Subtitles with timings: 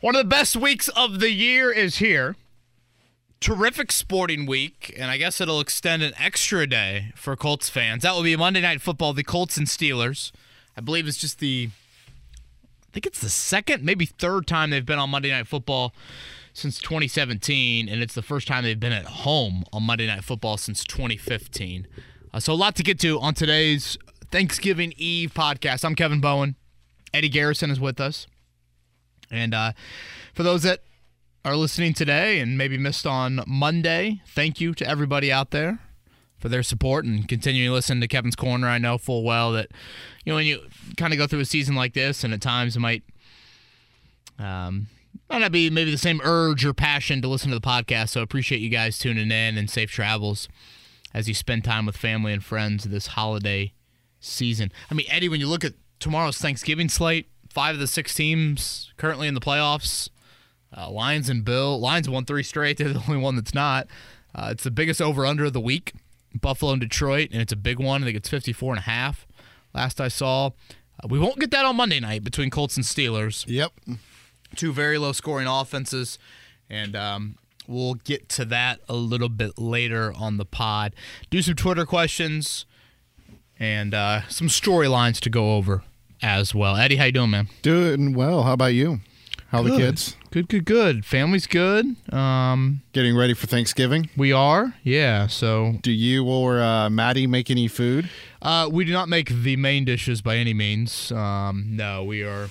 [0.00, 2.34] One of the best weeks of the year is here.
[3.38, 8.02] Terrific sporting week, and I guess it'll extend an extra day for Colts fans.
[8.02, 10.32] That will be Monday Night Football, the Colts and Steelers.
[10.74, 14.98] I believe it's just the, I think it's the second, maybe third time they've been
[14.98, 15.92] on Monday Night Football
[16.54, 20.56] since 2017, and it's the first time they've been at home on Monday Night Football
[20.56, 21.86] since 2015.
[22.32, 23.98] Uh, so a lot to get to on today's
[24.30, 25.84] Thanksgiving Eve podcast.
[25.84, 26.56] I'm Kevin Bowen.
[27.12, 28.26] Eddie Garrison is with us.
[29.30, 29.72] And uh,
[30.34, 30.80] for those that
[31.44, 35.78] are listening today and maybe missed on Monday, thank you to everybody out there
[36.38, 38.66] for their support and continuing to listen to Kevin's Corner.
[38.66, 39.70] I know full well that,
[40.24, 40.60] you know, when you
[40.96, 43.04] kind of go through a season like this and at times it might,
[44.38, 44.88] um,
[45.28, 48.10] might not be maybe the same urge or passion to listen to the podcast.
[48.10, 50.48] So appreciate you guys tuning in and safe travels
[51.12, 53.72] as you spend time with family and friends this holiday
[54.18, 54.72] season.
[54.90, 58.92] I mean, Eddie, when you look at tomorrow's Thanksgiving slate, five of the six teams
[58.96, 60.08] currently in the playoffs.
[60.76, 61.78] Uh, Lions and Bill.
[61.78, 62.78] Lions won three straight.
[62.78, 63.86] They're the only one that's not.
[64.34, 65.92] Uh, it's the biggest over under of the week.
[66.40, 68.02] Buffalo and Detroit, and it's a big one.
[68.02, 69.26] I think it's 54 and a half.
[69.74, 70.50] Last I saw,
[71.02, 73.44] uh, we won't get that on Monday night between Colts and Steelers.
[73.48, 73.72] Yep.
[74.54, 76.18] Two very low scoring offenses,
[76.68, 77.36] and um,
[77.66, 80.94] we'll get to that a little bit later on the pod.
[81.30, 82.64] Do some Twitter questions
[83.58, 85.82] and uh, some storylines to go over
[86.22, 86.76] as well.
[86.76, 87.48] Eddie, how you doing, man?
[87.62, 88.42] Doing well.
[88.44, 89.00] How about you?
[89.48, 90.16] How are the kids?
[90.30, 91.04] Good, good, good.
[91.04, 91.96] Family's good.
[92.14, 94.08] Um, Getting ready for Thanksgiving?
[94.16, 95.26] we are, yeah.
[95.26, 98.08] So Do you or uh, Maddie make any food?
[98.42, 101.10] uh, we do not make the main dishes by any means.
[101.10, 102.48] Um, no, we are.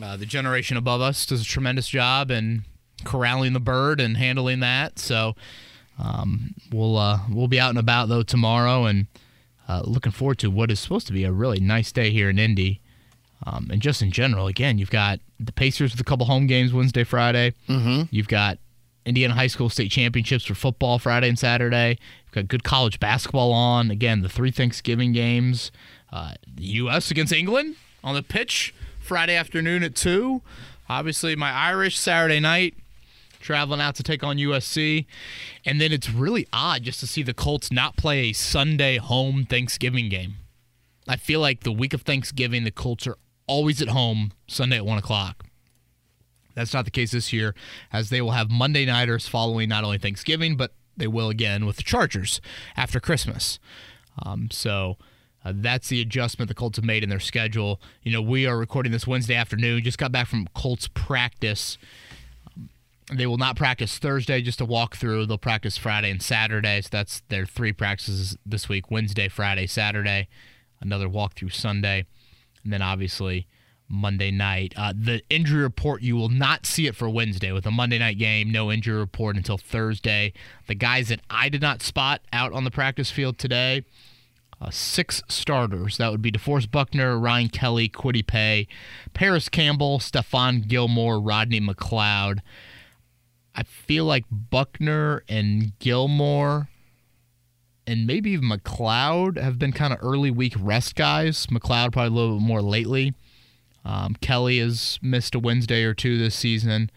[0.00, 2.62] Uh, the generation above us does a tremendous job in
[3.04, 5.00] corralling the bird and handling that.
[5.00, 5.34] So
[5.98, 9.06] um, we'll uh, we'll be out and about though tomorrow, and
[9.68, 12.38] uh, looking forward to what is supposed to be a really nice day here in
[12.38, 12.80] Indy.
[13.46, 16.72] Um, and just in general, again, you've got the Pacers with a couple home games
[16.72, 17.54] Wednesday, Friday.
[17.68, 18.02] Mm-hmm.
[18.10, 18.58] You've got
[19.04, 21.98] Indiana High School state championships for football Friday and Saturday.
[22.26, 23.90] You've got good college basketball on.
[23.90, 25.70] Again, the three Thanksgiving games.
[26.12, 27.10] Uh, the U.S.
[27.10, 30.42] against England on the pitch Friday afternoon at 2.
[30.88, 32.74] Obviously, my Irish Saturday night
[33.40, 35.06] traveling out to take on USC.
[35.64, 39.46] And then it's really odd just to see the Colts not play a Sunday home
[39.48, 40.36] Thanksgiving game.
[41.06, 43.16] I feel like the week of Thanksgiving, the Colts are
[43.48, 45.44] always at home Sunday at 1 o'clock.
[46.54, 47.54] That's not the case this year,
[47.92, 51.76] as they will have Monday Nighters following not only Thanksgiving, but they will again with
[51.76, 52.40] the Chargers
[52.76, 53.58] after Christmas.
[54.20, 54.96] Um, so
[55.44, 57.80] uh, that's the adjustment the Colts have made in their schedule.
[58.02, 61.78] You know, we are recording this Wednesday afternoon, just got back from Colts practice.
[62.56, 62.70] Um,
[63.12, 65.28] They will not practice Thursday, just a walkthrough.
[65.28, 66.80] They'll practice Friday and Saturday.
[66.80, 70.26] So that's their three practices this week Wednesday, Friday, Saturday.
[70.80, 72.06] Another walkthrough Sunday.
[72.64, 73.46] And then obviously
[73.88, 74.74] Monday night.
[74.76, 78.18] Uh, the injury report, you will not see it for Wednesday with a Monday night
[78.18, 78.52] game.
[78.52, 80.32] No injury report until Thursday.
[80.66, 83.84] The guys that I did not spot out on the practice field today,
[84.60, 85.96] uh, six starters.
[85.96, 88.68] That would be DeForest Buckner, Ryan Kelly, Kwity Paye,
[89.14, 92.40] Parris Campbell, Stephon Gilmore, Rodney McLeod.
[93.54, 96.68] I feel like Buckner and Gilmore
[97.88, 101.46] and maybe even McLeod have been kind of early week rest guys.
[101.46, 103.14] McLeod probably a little bit more lately.
[103.82, 106.90] Um, Kelly has missed a Wednesday or two this season.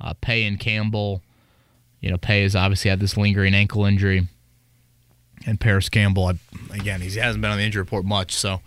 [0.00, 1.22] Uh, Paye and Campbell,
[2.00, 4.26] you know, Paye has obviously had this lingering ankle injury.
[5.46, 8.60] And Parris Campbell, I- again, he hasn't been on the injury report much, so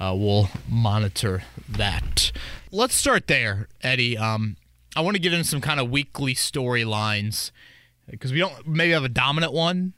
[0.00, 2.32] uh, we'll monitor that.
[2.72, 4.16] Let's start there, Eddie.
[4.16, 4.56] Um,
[4.96, 7.50] I want to get into some kind of weekly storylines
[8.08, 9.92] because we don't maybe have a dominant one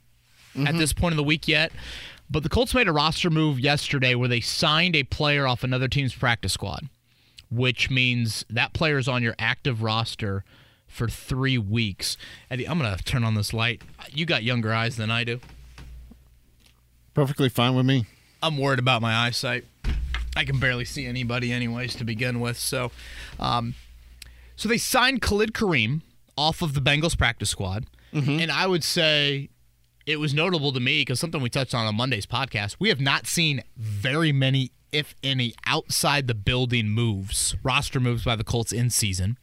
[0.55, 1.71] at this point of the week yet.
[2.29, 5.87] But the Colts made a roster move yesterday where they signed a player off another
[5.87, 6.89] team's practice squad,
[7.51, 10.43] which means that player is on your active roster
[10.87, 12.17] for three weeks.
[12.49, 13.81] Eddie, I'm going to turn on this light.
[14.11, 15.39] You got younger eyes than I do.
[17.13, 18.05] Perfectly fine with me.
[18.41, 19.65] I'm worried about my eyesight.
[20.35, 22.57] I can barely see anybody, anyways, to begin with.
[22.57, 22.91] So,
[23.39, 23.75] um,
[24.55, 26.01] so they signed Khalid Kareem
[26.35, 27.85] off of the Bengals practice squad,
[28.39, 29.49] and I would say
[30.05, 32.75] it was notable to me because something we touched on on Monday's podcast.
[32.79, 38.35] We have not seen very many, if any, outside the building moves, roster moves by
[38.35, 39.37] the Colts in season,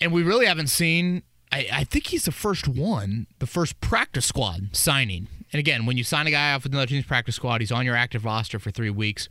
[0.00, 1.22] and we really haven't seen.
[1.50, 5.28] I, I think he's the first one, the first practice squad signing.
[5.52, 7.84] And again, when you sign a guy off with another team's practice squad, he's on
[7.84, 9.28] your active roster for three weeks.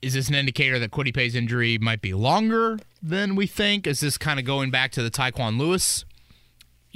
[0.00, 3.88] Is this an indicator that Kwity Paye's injury might be longer than we think?
[3.88, 6.04] Is this kind of going back to the Tyquan Lewis,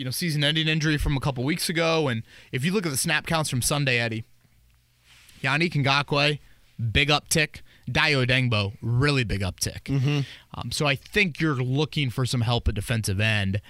[0.01, 2.09] you know, season-ending injury from a couple weeks ago?
[2.09, 4.25] And if you look at the snap counts from Sunday, Eddie,
[5.43, 6.39] Yannick Ngakoue,
[6.91, 7.61] big uptick.
[7.91, 9.91] Dio Dengbo, really big uptick.
[10.55, 13.61] Um, so I think you're looking for some help at defensive end.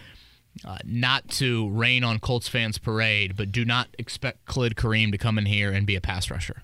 [0.65, 5.19] Uh, not to rain on Colts fans' parade, but do not expect Khalid Kareem to
[5.19, 6.63] come in here and be a pass rusher.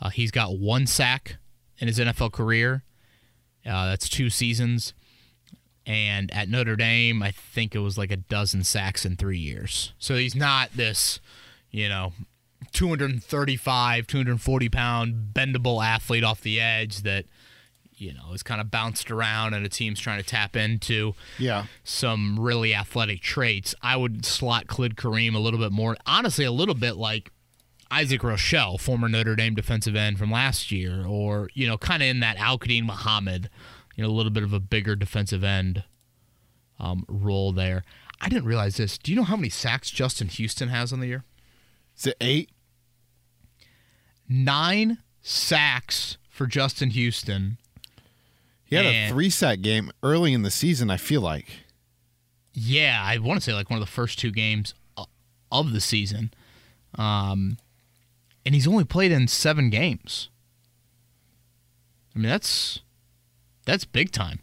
[0.00, 1.36] Uh, he's got one sack
[1.78, 2.82] in his NFL career.
[3.64, 4.92] Uh, that's two seasons.
[5.88, 9.94] And at Notre Dame, I think it was like a dozen sacks in three years.
[9.98, 11.18] So he's not this,
[11.70, 12.12] you know,
[12.72, 17.24] 235, 240 pound bendable athlete off the edge that,
[17.96, 21.64] you know, is kind of bounced around and a team's trying to tap into Yeah.
[21.84, 23.74] some really athletic traits.
[23.82, 27.30] I would slot Khalid Kareem a little bit more, honestly, a little bit like
[27.90, 32.08] Isaac Rochell, former Notre Dame defensive end from last year, or, you know, kind of
[32.08, 33.48] in that Al-Quadin Muhammad,
[33.98, 35.82] you know, a little bit of a bigger defensive end
[36.78, 37.82] um, role there.
[38.20, 38.96] I didn't realize this.
[38.96, 41.24] Do you know how many sacks Justin Houston has on the year?
[41.96, 42.50] Is it eight?
[44.28, 47.58] Nine sacks for Justin Houston.
[48.64, 51.64] He had a three sack game early in the season, I feel like.
[52.52, 54.74] Yeah, I want to say like one of the first two games
[55.50, 56.32] of the season.
[56.94, 57.56] Um,
[58.46, 60.28] and he's only played in seven games.
[62.14, 62.82] I mean, that's
[63.68, 64.40] that's big time.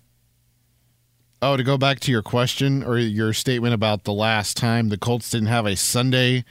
[1.41, 4.99] Oh, to go back to your question or your statement about the last time the
[4.99, 6.45] Colts didn't have a Sunday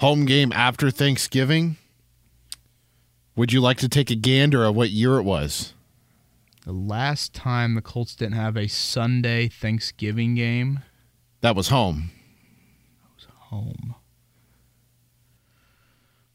[0.00, 1.76] home game after Thanksgiving,
[3.36, 5.72] would you like to take a gander at what year it was?
[6.64, 10.80] The last time the Colts didn't have a Sunday Thanksgiving game
[11.42, 12.10] That was home.
[13.02, 13.94] That was home.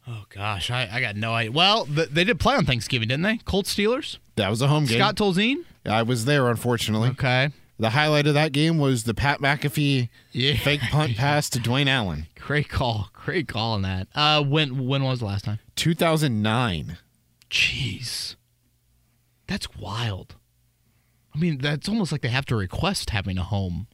[0.07, 1.51] Oh gosh, I, I got no idea.
[1.51, 3.37] Well, th- they did play on Thanksgiving, didn't they?
[3.37, 4.17] Colts Steelers.
[4.35, 4.99] That was a home game.
[4.99, 5.63] Scott Tolzien.
[5.85, 7.09] I was there, unfortunately.
[7.09, 7.49] Okay.
[7.79, 10.55] The highlight of that game was the Pat McAfee Yeah.
[10.57, 12.27] fake punt pass to Dwayne Allen.
[12.39, 13.09] Great call.
[13.13, 14.07] Great call on that.
[14.15, 15.59] Uh, when when was the last time?
[15.75, 16.97] 2009.
[17.49, 18.35] Jeez.
[19.47, 20.35] That's wild.
[21.33, 23.87] I mean, that's almost like they have to request having a home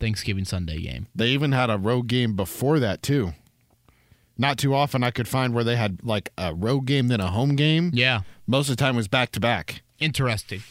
[0.00, 1.06] Thanksgiving Sunday game.
[1.14, 3.32] They even had a road game before that, too.
[4.36, 7.30] Not too often I could find where they had like a road game, then a
[7.30, 7.90] home game.
[7.94, 8.22] Yeah.
[8.46, 9.82] Most of the time it was back to back.
[9.98, 10.62] Interesting.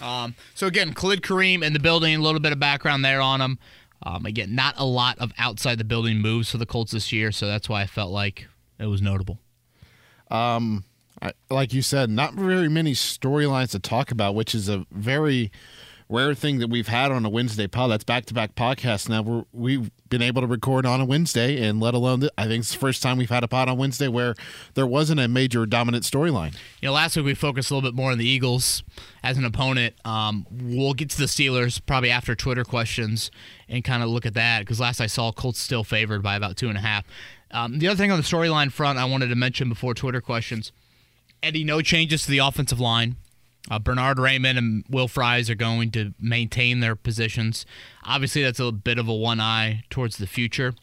[0.00, 3.40] Um, so again, Khalid Kareem in the building, a little bit of background there on
[3.40, 3.58] him.
[4.02, 7.32] Um, again, not a lot of outside the building moves for the Colts this year,
[7.32, 8.48] so that's why I felt like
[8.78, 9.38] it was notable.
[11.20, 15.52] I, like you said, not very many storylines to talk about, which is a very
[16.10, 17.90] rare thing that we've had on a Wednesday pod.
[17.90, 19.08] That's back to back podcast.
[19.08, 22.46] Now we're, we've been able to record on a Wednesday, and let alone th- I
[22.46, 24.34] think it's the first time we've had a pod on Wednesday where
[24.74, 26.54] there wasn't a major dominant storyline.
[26.80, 28.82] You know, last week we focused a little bit more on the Eagles
[29.22, 29.94] as an opponent.
[30.04, 33.30] Um, we'll get to the Steelers probably after Twitter questions
[33.68, 36.56] and kind of look at that because last I saw, Colts still favored by about
[36.56, 37.04] two and a half.
[37.52, 40.72] Um, the other thing on the storyline front I wanted to mention before Twitter questions
[41.42, 43.16] Eddie, no changes to the offensive line.
[43.68, 47.66] Uh, Bernhard Raimann and Will Fries are going to maintain their positions.
[48.04, 50.74] Obviously, that's a bit of a one eye towards the future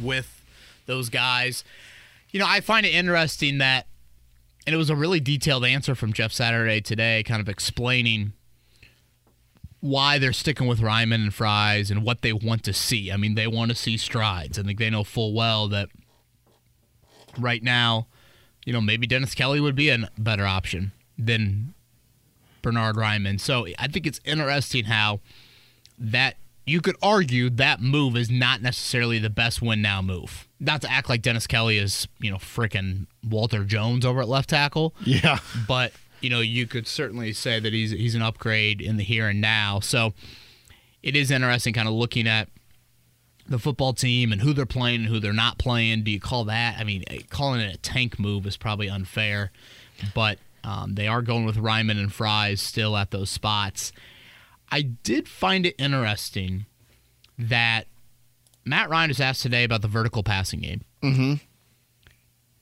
[0.00, 0.42] with
[0.86, 1.64] those guys.
[2.30, 3.86] You know, I find it interesting that,
[4.66, 8.32] and it was a really detailed answer from Jeff Saturday today, kind of explaining
[9.80, 13.10] why they're sticking with Raimann and Fries and what they want to see.
[13.10, 14.58] I mean, they want to see strides.
[14.58, 15.88] I think they know full well that
[17.38, 18.06] right now,
[18.64, 20.92] you know, maybe Dennis Kelly would be a better option
[21.26, 21.74] than
[22.62, 23.40] Bernhard Raimann.
[23.40, 25.20] So I think it's interesting how
[25.98, 30.46] that you could argue that move is not necessarily the best win now move.
[30.60, 34.50] Not to act like Dennis Kelly is, you know, freaking Walter Jones over at left
[34.50, 35.38] tackle, Yeah.
[35.66, 39.26] but you know, you could certainly say that he's he's an upgrade in the here
[39.26, 39.80] and now.
[39.80, 40.14] So
[41.02, 42.48] it is interesting kind of looking at
[43.48, 46.04] the football team and who they're playing and who they're not playing.
[46.04, 46.76] Do you call that?
[46.78, 49.50] I mean, calling it a tank move is probably unfair,
[50.14, 53.92] but um, they are going with Raimann and Fries still at those spots.
[54.70, 56.66] I did find it interesting
[57.38, 57.86] that
[58.64, 60.82] Matt Ryan was asked today about the vertical passing game.
[61.02, 61.34] Mm-hmm.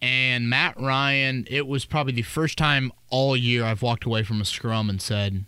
[0.02, 4.40] And Matt Ryan, it was probably the first time all year I've walked away from
[4.40, 5.44] a scrum and said,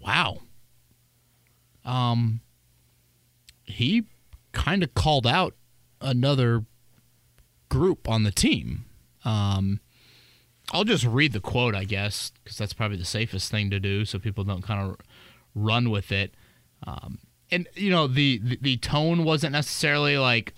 [0.00, 0.42] "Wow."
[1.84, 2.40] Um
[3.64, 4.04] he
[4.52, 5.54] kind of called out
[6.00, 6.64] another
[7.68, 8.84] group on the team.
[9.24, 9.80] Um
[10.72, 14.04] I'll just read the quote, I guess, because that's probably the safest thing to do
[14.04, 14.96] so people don't kind of
[15.54, 16.34] run with it.
[16.86, 17.18] Um,
[17.50, 20.54] and you know, the, the the tone wasn't necessarily like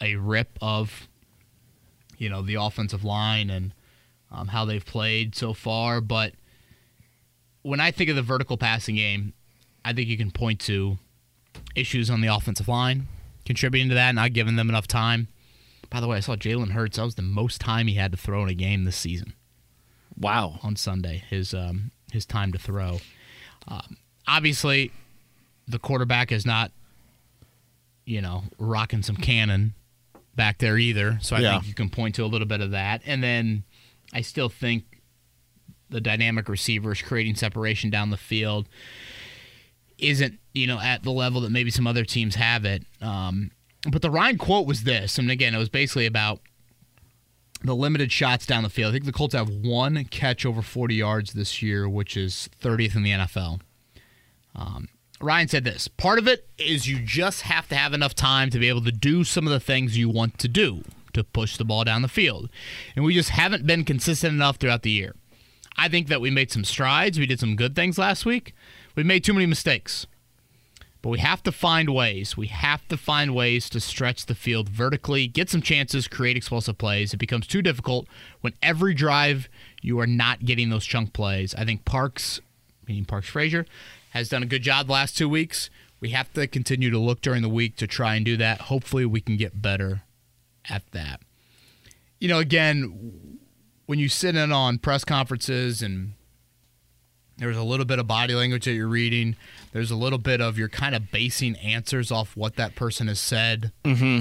[0.00, 1.08] a rip of
[2.18, 3.72] you know the offensive line and
[4.30, 6.00] um, how they've played so far.
[6.00, 6.34] But
[7.62, 9.32] when I think of the vertical passing game,
[9.84, 10.98] I think you can point to
[11.74, 13.08] issues on the offensive line
[13.44, 15.28] contributing to that, not giving them enough time.
[15.92, 16.96] By the way, I saw Jalen Hurts.
[16.96, 19.34] That was the most time he had to throw in a game this season.
[20.18, 20.58] Wow.
[20.62, 21.22] on Sunday.
[21.28, 23.00] His um, his time to throw.
[23.68, 23.96] Um,
[24.26, 24.90] obviously,
[25.68, 26.70] the quarterback is not,
[28.06, 29.74] you know, rocking some cannon
[30.34, 31.18] back there either.
[31.20, 31.52] So I Yeah.
[31.58, 33.02] think you can point to a little bit of that.
[33.04, 33.64] And then
[34.12, 34.84] I still think
[35.90, 38.68] the dynamic receivers creating separation down the field
[39.98, 42.84] isn't, you know, at the level that maybe some other teams have it.
[43.00, 43.50] Um,
[43.90, 46.40] but the Ryan quote was this, and again, it was basically about
[47.64, 48.90] the limited shots down the field.
[48.90, 52.96] I think the Colts have one catch over 40 yards this year, which is 30th
[52.96, 53.60] in the NFL.
[54.54, 54.88] Um,
[55.20, 58.58] Ryan said this part of it is you just have to have enough time to
[58.58, 61.64] be able to do some of the things you want to do to push the
[61.64, 62.50] ball down the field.
[62.96, 65.14] And we just haven't been consistent enough throughout the year.
[65.76, 67.18] I think that we made some strides.
[67.18, 68.54] We did some good things last week.
[68.94, 70.06] We made too many mistakes.
[71.02, 72.36] But we have to find ways.
[72.36, 76.78] We have to find ways to stretch the field vertically, get some chances, create explosive
[76.78, 77.12] plays.
[77.12, 78.06] It becomes too difficult
[78.40, 79.48] when every drive
[79.82, 81.56] you are not getting those chunk plays.
[81.56, 82.40] I think Parks,
[82.86, 83.66] meaning Parks Frazier,
[84.10, 85.70] has done a good job the last two weeks.
[85.98, 88.62] We have to continue to look during the week to try and do that.
[88.62, 90.02] Hopefully, we can get better
[90.68, 91.20] at that.
[92.20, 93.38] You know, again,
[93.86, 96.14] when you sit in on press conferences and
[97.38, 99.36] there's a little bit of body language that you're reading.
[99.72, 103.18] There's a little bit of you're kind of basing answers off what that person has
[103.20, 103.72] said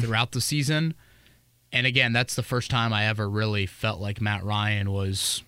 [0.01, 0.93] throughout the season.
[1.73, 5.43] And again, that's the first time I ever really felt like Matt Ryan was,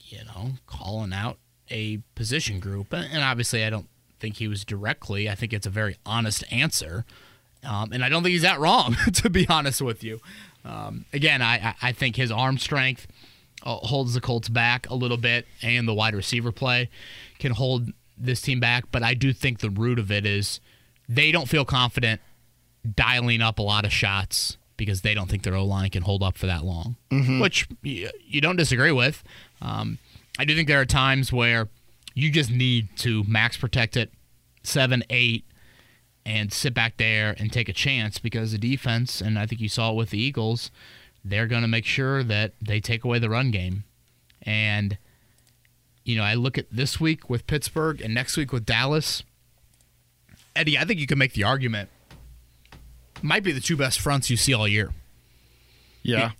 [0.00, 1.38] you know, calling out
[1.70, 2.92] a position group.
[2.92, 3.88] And obviously, I don't
[4.20, 5.28] think he was directly.
[5.28, 7.04] I think it's a very honest answer.
[7.64, 10.20] Um, and I don't think he's that wrong, to be honest with you.
[10.64, 13.06] Um, again, I, I I think his arm strength
[13.64, 16.88] uh, holds the Colts back a little bit, and the wide receiver play
[17.38, 18.84] can hold this team back.
[18.92, 20.60] But I do think the root of it is
[21.08, 22.20] they don't feel confident
[22.94, 26.22] dialing up a lot of shots because they don't think their O line can hold
[26.22, 26.96] up for that long,
[27.40, 29.22] which you, you don't disagree with.
[29.62, 29.98] Um,
[30.38, 31.68] I do think there are times where
[32.14, 34.10] you just need to max protect it,
[34.62, 35.44] seven, eight,
[36.26, 39.68] and sit back there and take a chance because the defense, and I think you
[39.68, 40.70] saw it with the Eagles,
[41.24, 43.84] they're going to make sure that they take away the run game.
[44.42, 44.98] And,
[46.04, 49.22] you know, I look at this week with Pittsburgh and next week with Dallas.
[50.54, 51.88] Eddie, I think you can make the argument.
[53.22, 54.92] Might be the two best fronts you see all year.
[56.02, 56.32] Yeah.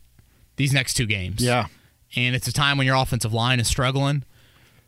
[0.57, 1.43] These next two games.
[1.43, 1.67] Yeah.
[2.15, 4.25] And it's a time when your offensive line is struggling.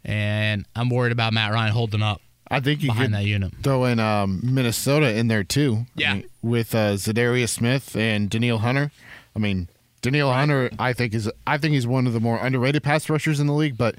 [0.05, 3.53] And I'm worried about Matt Ryan holding up I think you behind could that unit.
[3.62, 5.87] throw in um, Minnesota in there too.
[5.97, 6.15] I Yeah.
[6.15, 8.93] mean, with uh, Za'Darius Smith and Danielle Hunter.
[9.35, 9.69] I mean,
[10.03, 13.41] Danielle Hunter, I think is I think he's one of the more underrated pass rushers
[13.41, 13.76] in the league.
[13.76, 13.97] But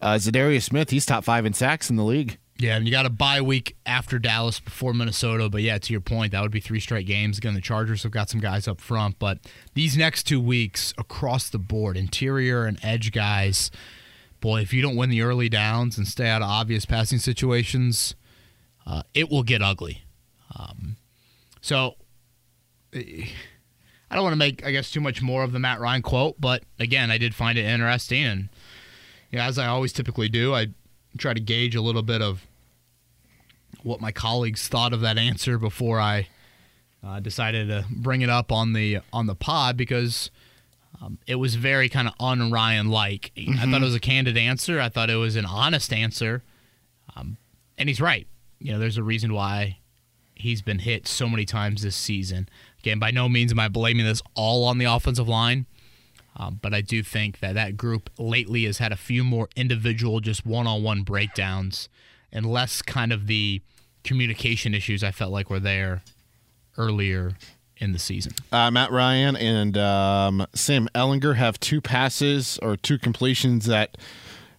[0.00, 2.38] uh, Za'Darius Smith, he's top five in sacks in the league.
[2.56, 5.48] Yeah, and you got a bye week after Dallas before Minnesota.
[5.48, 7.38] But yeah, to your point, that would be three straight games.
[7.38, 9.38] Again, the Chargers have got some guys up front, but
[9.74, 13.72] these next two weeks across the board, interior and edge guys,
[14.40, 18.14] boy, if you don't win the early downs and stay out of obvious passing situations,
[18.86, 20.04] uh, it will get ugly.
[20.56, 20.96] Um,
[21.60, 21.96] so
[22.92, 23.26] eh,
[24.14, 26.40] I don't want to make, I guess, too much more of the Matt Ryan quote,
[26.40, 28.48] but again, I did find it interesting, and
[29.32, 30.68] you know, as I always typically do, I
[31.18, 32.46] try to gauge a little bit of
[33.82, 36.28] what my colleagues thought of that answer before I
[37.04, 40.30] uh, decided to bring it up on the on the pod because
[41.02, 43.32] um, it was very kind of un Ryan like.
[43.36, 44.80] I thought it was a candid answer.
[44.80, 46.44] I thought it was an honest answer,
[47.16, 47.36] um,
[47.76, 48.28] and he's right.
[48.60, 49.78] You know, there's a reason why
[50.36, 52.48] he's been hit so many times this season.
[52.84, 55.64] Again, by no means am I blaming this all on the offensive line.
[56.36, 60.20] Um, but I do think that that group lately has had a few more individual,
[60.20, 61.88] just one-on-one breakdowns,
[62.30, 63.62] and less kind of the
[64.02, 66.02] communication issues I felt like were there
[66.76, 67.38] earlier
[67.78, 68.34] in the season.
[68.52, 73.96] Uh, Matt Ryan and um, Sam Ehlinger have two passes or two completions that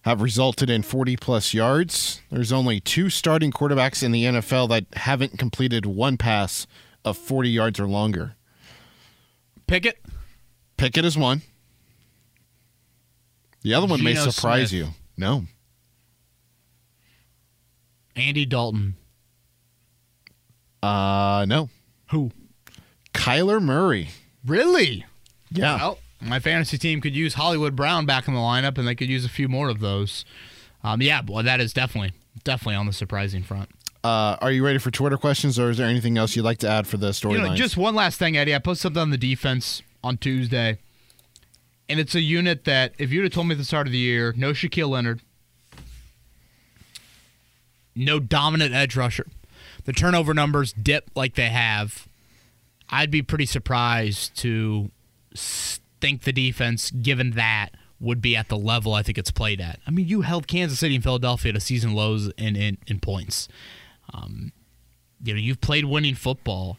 [0.02, 2.22] have resulted in 40 plus yards.
[2.32, 6.66] There's only two starting quarterbacks in the NFL that haven't completed one pass
[7.06, 8.34] of 40 yards or longer.
[9.66, 9.98] Pickett,
[10.76, 11.40] Pickett is one.
[13.62, 14.80] The other one may surprise Smith.
[14.80, 14.88] you.
[15.16, 15.44] No.
[18.14, 18.96] Andy Dalton.
[20.82, 21.68] Uh no.
[22.10, 22.30] Who?
[23.12, 24.10] Kyler Murray.
[24.44, 25.04] Really?
[25.50, 25.76] Yeah.
[25.76, 29.08] Well, my fantasy team could use Hollywood Brown back in the lineup, and they could
[29.08, 30.24] use a few more of those.
[30.84, 32.12] Um, yeah, well, that is definitely
[32.44, 33.70] definitely on the surprising front.
[34.06, 36.68] Uh, are you ready for Twitter questions, or is there anything else you'd like to
[36.68, 38.54] add for the You know, just one last thing, Eddie.
[38.54, 40.78] I posted something on the defense on Tuesday,
[41.88, 43.98] and it's a unit that if you'd have told me at the start of the
[43.98, 45.22] year, no Shaquille Leonard,
[47.96, 49.26] no dominant edge rusher,
[49.86, 52.06] the turnover numbers dip like they have,
[52.88, 54.92] I'd be pretty surprised to
[55.34, 59.80] think the defense, given that, would be at the level I think it's played at.
[59.84, 63.48] I mean, you held Kansas City and Philadelphia to season lows in in, in points.
[64.16, 64.52] Um,
[65.22, 66.78] you know, you've played winning football.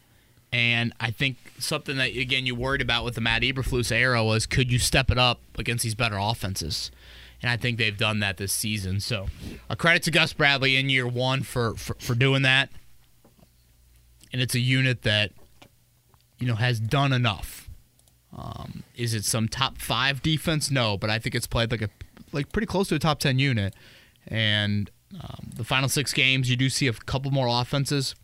[0.53, 4.45] And I think something that again you worried about with the Matt Eberflus era was
[4.45, 6.89] could you step it up against these better offenses?
[7.41, 8.99] And I think they've done that this season.
[8.99, 9.27] So
[9.69, 12.69] a credit to Gus Bradley in year one for, for, for doing that.
[14.33, 15.31] And it's a unit that,
[16.39, 17.69] you know, has done enough.
[18.35, 20.71] Um, is it some top five defense?
[20.71, 21.89] No, but I think it's played like a
[22.31, 23.73] like pretty close to a top ten unit.
[24.27, 28.15] And um, the final six games, you do see a couple more offenses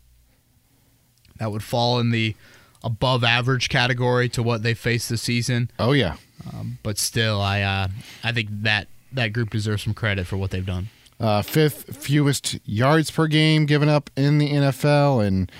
[1.38, 2.34] that would fall in the
[2.82, 5.70] above average category to what they faced this season.
[5.78, 6.16] Oh yeah.
[6.52, 7.88] Um, but still, I uh,
[8.22, 10.88] I think that that group deserves some credit for what they've done.
[11.18, 15.50] Uh, fifth fewest yards per game given up in the NFL, and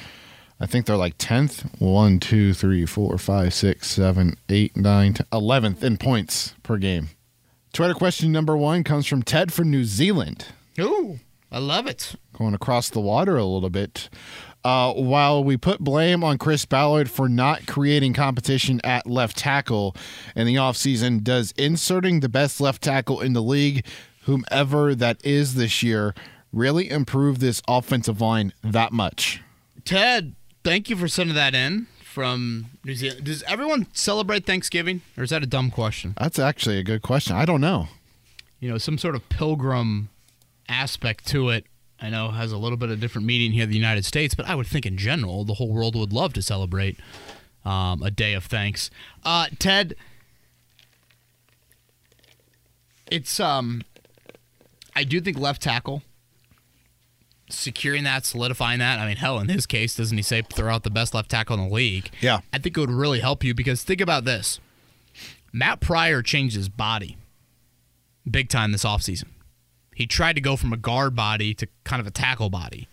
[0.60, 1.62] I think they're like tenth.
[1.80, 7.10] One, two, three, four, five, six, seven, eight, nine, eleventh in points per game.
[7.72, 10.46] Twitter question number one comes from Ted from New Zealand.
[10.78, 12.14] Ooh, I love it.
[12.36, 14.08] Going across the water a little bit.
[14.64, 19.94] Uh, while we put blame on Chris Ballard for not creating competition at left tackle
[20.34, 23.84] in the offseason, does inserting the best left tackle in the league,
[24.22, 26.14] whomever that is this year,
[26.50, 29.42] really improve this offensive line that much?
[29.84, 33.24] Ted, thank you for sending that in from New Zealand.
[33.24, 36.14] Does everyone celebrate Thanksgiving, or is that a dumb question?
[36.18, 37.36] That's actually a good question.
[37.36, 37.88] I don't know.
[38.60, 40.08] You know, some sort of pilgrim
[40.68, 41.66] aspect to it
[42.00, 44.46] I know has a little bit of different meaning here in the United States, but
[44.46, 46.98] I would think in general the whole world would love to celebrate
[47.64, 48.90] um, a day of thanks.
[49.24, 49.94] Uh, Ted,
[53.10, 53.82] it's um,
[54.94, 56.02] I do think left tackle
[57.48, 58.98] securing that, solidifying that.
[58.98, 61.56] I mean, hell, in his case, doesn't he say throw out the best left tackle
[61.58, 62.10] in the league?
[62.20, 64.60] Yeah, I think it would really help you because think about this:
[65.52, 67.16] Matt Pryor changed his body
[68.28, 69.28] big time this offseason.
[69.94, 72.88] He tried to go from a guard body to kind of a tackle body.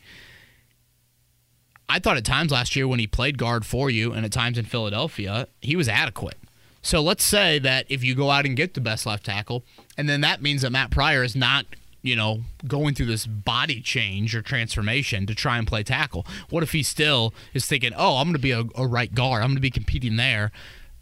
[1.92, 4.58] I thought at times last year when he played guard for you and at times
[4.58, 6.38] in Philadelphia, he was adequate.
[6.82, 9.64] So let's say that if you go out and get the best left tackle,
[9.98, 11.66] and then that means that Matt Pryor is not,
[12.02, 16.26] you know, going through this body change or transformation to try and play tackle.
[16.50, 19.44] What if he still is thinking, oh, I'm going to be a, a, right guard,
[19.44, 20.52] I'm going to be competing there?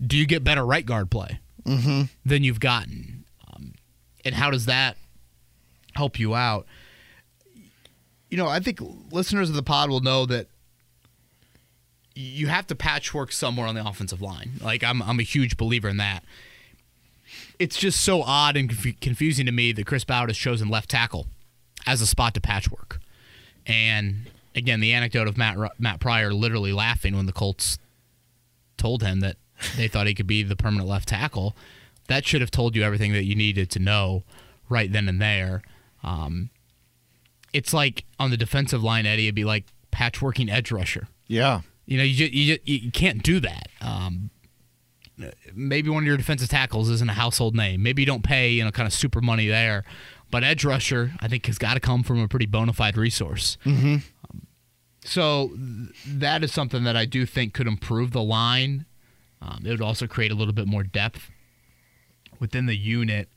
[0.06, 2.04] Do you get better right guard play mm-hmm.
[2.26, 3.26] than you've gotten?
[3.54, 3.74] Um,
[4.26, 4.98] and how does that
[5.96, 6.66] help you out.
[8.30, 8.80] You know, I think
[9.12, 10.48] listeners of the pod will know that
[12.16, 14.52] you have to patchwork somewhere on the offensive line.
[14.62, 16.24] Like I'm, I'm a huge believer in that.
[17.58, 20.90] It's just so odd and conf- confusing to me that Chris Ballard has chosen left
[20.90, 21.28] tackle
[21.86, 23.00] as a spot to patchwork.
[23.66, 27.78] And again, the anecdote of Matt Matt Pryor literally laughing when the Colts
[28.78, 29.38] told him that
[29.78, 31.56] they thought he could be the permanent left tackle.
[32.08, 34.24] That should have told you everything that you needed to know
[34.70, 35.62] right then and there.
[36.04, 36.50] Um,
[37.54, 41.08] it's like on the defensive line, Eddie, it'd be like patchworking edge rusher.
[41.28, 41.62] Yeah.
[41.86, 43.70] You know, you just, you, just, you can't do that.
[43.82, 44.30] Um,
[45.54, 47.84] maybe one of your defensive tackles isn't a household name.
[47.84, 49.84] Maybe you don't pay you know kind of super money there,
[50.32, 53.58] but edge rusher I think has got to come from a pretty bona fide resource.
[53.66, 53.96] Mm-hmm.
[54.30, 54.48] Um,
[55.04, 58.86] so th- that is something that I do think could improve the line.
[59.42, 61.32] Um, it would also create a little bit more depth
[62.40, 63.30] within the unit.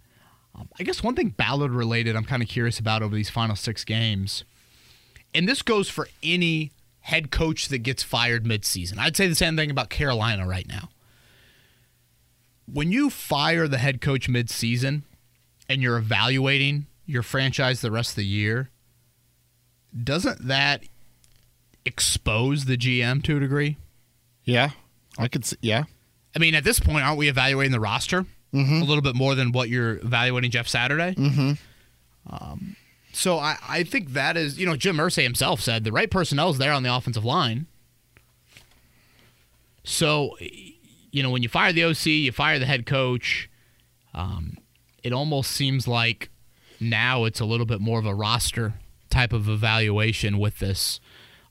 [0.54, 3.56] Um, I guess one thing Ballard related I'm kind of curious about over these final
[3.56, 4.44] six games,
[5.34, 8.98] and this goes for any head coach that gets fired midseason.
[8.98, 10.90] I'd say the same thing about Carolina right now.
[12.72, 15.02] When you fire the head coach midseason
[15.68, 18.70] and you're evaluating your franchise the rest of the year,
[20.04, 20.84] doesn't that
[21.84, 23.76] expose the GM to a degree?
[24.44, 24.70] Yeah,
[25.18, 25.56] I could see.
[25.60, 25.84] Yeah.
[26.34, 28.26] I mean, at this point, aren't we evaluating the roster?
[28.52, 28.82] Mm-hmm.
[28.82, 31.14] a little bit more than what you're evaluating Jeff Saturday.
[31.14, 31.52] Mm-hmm.
[32.30, 32.76] Um,
[33.12, 36.50] so I, I think that is, you know, Jim Irsay himself said the right personnel
[36.50, 37.66] is there on the offensive line.
[39.84, 43.50] So, you know, when you fire the OC, you fire the head coach.
[44.14, 44.58] Um,
[45.02, 46.30] it almost seems like
[46.80, 48.74] now it's a little bit more of a roster
[49.10, 51.00] type of evaluation with this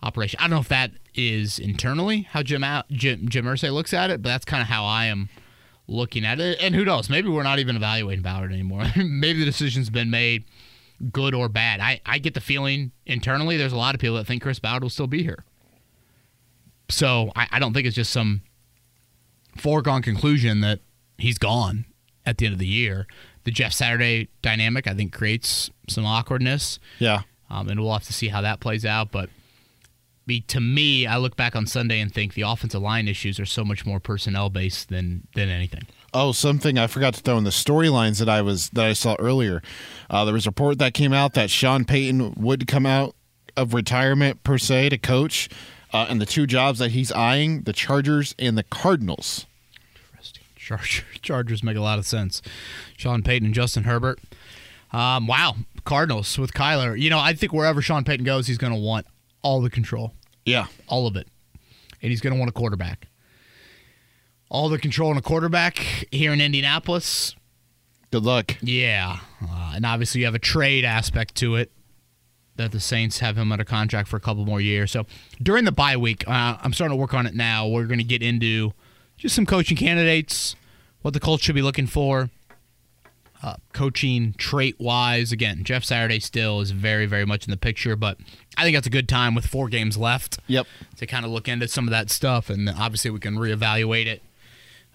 [0.02, 0.40] operation.
[0.40, 4.22] I don't know if that is internally how Jim Jim, Jim Irsay looks at it,
[4.22, 5.30] but that's kind of how I am
[5.92, 6.58] looking at it.
[6.62, 7.10] And who knows?
[7.10, 8.86] Maybe we're not even evaluating Ballard anymore.
[8.96, 10.46] maybe the decision's been made,
[11.12, 11.80] good or bad.
[11.80, 14.84] I, I get the feeling internally there's a lot of people that think Chris Ballard
[14.84, 15.44] will still be here.
[16.90, 18.42] So I, I don't think it's just some
[19.58, 20.80] foregone conclusion that
[21.18, 21.86] he's gone
[22.26, 23.08] at the end of the year.
[23.44, 26.80] The Jeff Saturday dynamic, I think, creates some awkwardness.
[27.00, 27.22] Yeah.
[27.50, 29.12] Um, and we'll have to see how that plays out.
[29.12, 29.30] But
[30.40, 33.66] to me, I look back on Sunday and think the offensive line issues are so
[33.66, 35.84] much more personnel based than than anything.
[36.14, 39.16] Oh, something I forgot to throw in the storylines that I was that I saw
[39.20, 39.62] earlier.
[40.10, 43.16] Uh, there was a report that came out that Sean Payton would come out
[43.58, 45.50] of retirement per se to coach,
[45.94, 49.46] uh, and the two jobs that he's eyeing: the Chargers and the Cardinals.
[50.12, 50.44] Interesting.
[50.56, 52.42] Chargers, Chargers make a lot of sense.
[52.98, 54.20] Sean Payton and Justin Herbert.
[54.94, 57.00] Um, wow, Cardinals with Kyler.
[57.00, 59.08] You know, I think wherever Sean Payton goes, he's going to want
[59.42, 60.14] all the control,
[60.46, 61.28] Yeah, all of it,
[62.02, 63.08] and he's going to want a quarterback.
[64.50, 65.78] All the control in a quarterback
[66.12, 67.36] here in Indianapolis.
[68.12, 68.58] good luck.
[68.62, 71.72] Yeah, uh, and obviously you have a trade aspect to it
[72.58, 74.92] that the Saints have him under contract for a couple more years.
[74.92, 75.06] So
[75.42, 77.68] during the bye week, uh, I'm starting to work on it now.
[77.68, 78.74] We're going to get into
[79.18, 80.56] just some coaching candidates,
[81.02, 82.30] what the Colts should be looking for,
[83.44, 85.32] uh, coaching trait wise.
[85.32, 88.18] Again, Jeff Saturday still is very, very much in the picture, but
[88.58, 90.68] I think that's a good time with four games left Yep.
[90.98, 94.22] to kind of look into some of that stuff, and obviously we can reevaluate it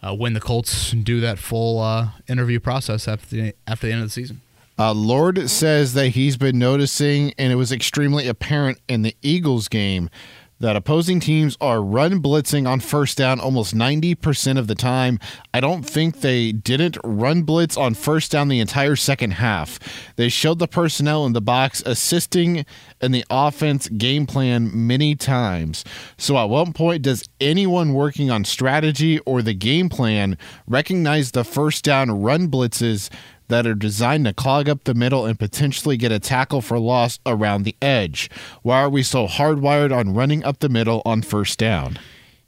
[0.02, 4.02] uh, when the Colts do that full uh, interview process after the after the end
[4.02, 4.40] of the season.
[4.78, 9.68] Uh, Lord says that he's been noticing, and it was extremely apparent in the Eagles
[9.68, 10.10] game,
[10.58, 15.18] that opposing teams are run blitzing on first down almost 90% of the time.
[15.52, 19.78] I don't think they didn't run blitz on first down the entire second half.
[20.16, 22.64] They showed the personnel in the box assisting
[23.00, 25.84] in the offense game plan many times.
[26.16, 31.44] So, at what point does anyone working on strategy or the game plan recognize the
[31.44, 33.10] first down run blitzes?
[33.48, 37.18] That are designed to clog up the middle and potentially get a tackle for loss
[37.26, 38.30] around the edge.
[38.62, 41.98] Why are we so hardwired on running up the middle on first down?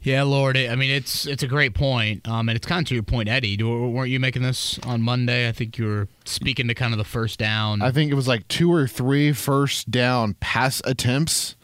[0.01, 0.57] Yeah, Lord.
[0.57, 3.29] I mean, it's it's a great point, um, and it's kind of to your point,
[3.29, 3.57] Eddie.
[3.57, 5.49] Do, weren't you making this on Monday?
[5.49, 7.83] I think you were speaking to kind of the first down.
[7.83, 11.57] I think it was like two or three first down pass attempts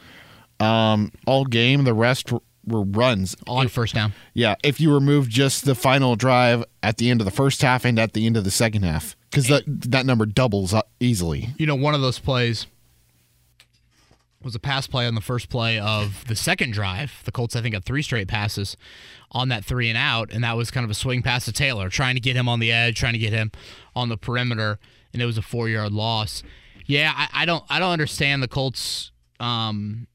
[0.59, 1.85] um, all game.
[1.85, 3.37] The rest were, were runs.
[3.47, 4.13] on first down.
[4.33, 7.85] Yeah, if you remove just the final drive at the end of the first half
[7.85, 11.49] and at the end of the second half, because that that number doubles up easily.
[11.59, 12.67] You know, one of those plays
[14.43, 17.23] was a pass play on the first play of the second drive.
[17.25, 18.77] The Colts, I think, had three straight passes
[19.33, 21.89] on that three and out, and that was kind of a swing pass to Taylor,
[21.89, 23.51] trying to get him on the edge, trying to get him
[23.97, 24.79] on the perimeter,
[25.13, 26.43] and it was a four yard loss.
[26.87, 30.07] Yeah, I, I don't I don't understand the Colts um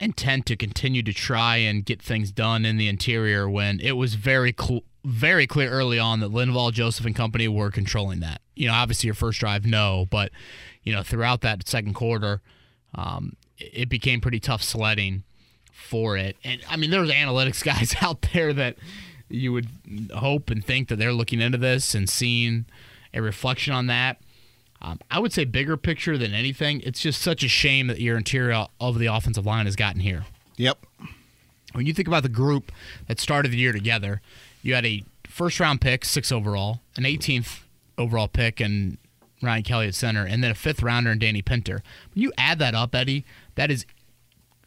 [0.00, 4.14] intent to continue to try and get things done in the interior when it was
[4.14, 8.40] very cl- very clear early on that Linval, Joseph, and company were controlling that.
[8.54, 10.30] You know, obviously your first drive, no, but
[10.82, 12.40] you know throughout that second quarter,
[12.94, 15.24] um, it became pretty tough sledding
[15.72, 16.36] for it.
[16.44, 18.76] And I mean, there's analytics guys out there that
[19.28, 19.68] you would
[20.14, 22.66] hope and think that they're looking into this and seeing
[23.14, 24.18] a reflection on that.
[24.82, 26.80] Um, I would say bigger picture than anything.
[26.80, 30.24] It's just such a shame that your interior of the offensive line has gotten here.
[30.56, 30.86] Yep.
[31.72, 32.72] When you think about the group
[33.06, 34.20] that started the year together,
[34.62, 37.60] you had a first round pick, six overall, an 18th
[37.98, 38.98] overall pick, and
[39.42, 41.82] Ryan Kelly at center, and then a fifth rounder and Danny Pinter.
[42.14, 43.86] When you add that up, Eddie, that is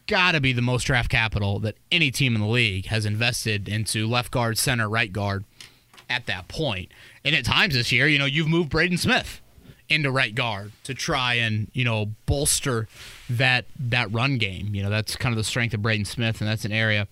[0.07, 3.69] got to be the most draft capital that any team in the league has invested
[3.69, 5.45] into left guard, center, right guard
[6.09, 6.91] at that point.
[7.23, 9.41] And at times this year, you know, you've moved Braden Smith
[9.89, 12.87] into right guard to try and you know bolster
[13.29, 14.73] that that run game.
[14.73, 17.07] You know that's kind of the strength of Braden Smith, and that's an area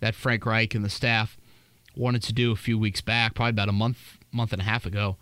[0.00, 1.36] that Frank Reich and the staff
[1.98, 4.86] wanted to do a few weeks back, probably about a month month and a half
[4.86, 5.16] ago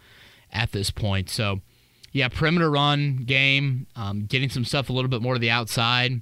[0.53, 1.31] at this point.
[1.31, 1.61] So
[2.13, 6.21] yeah, perimeter run game, um, getting some stuff a little bit more to the outside,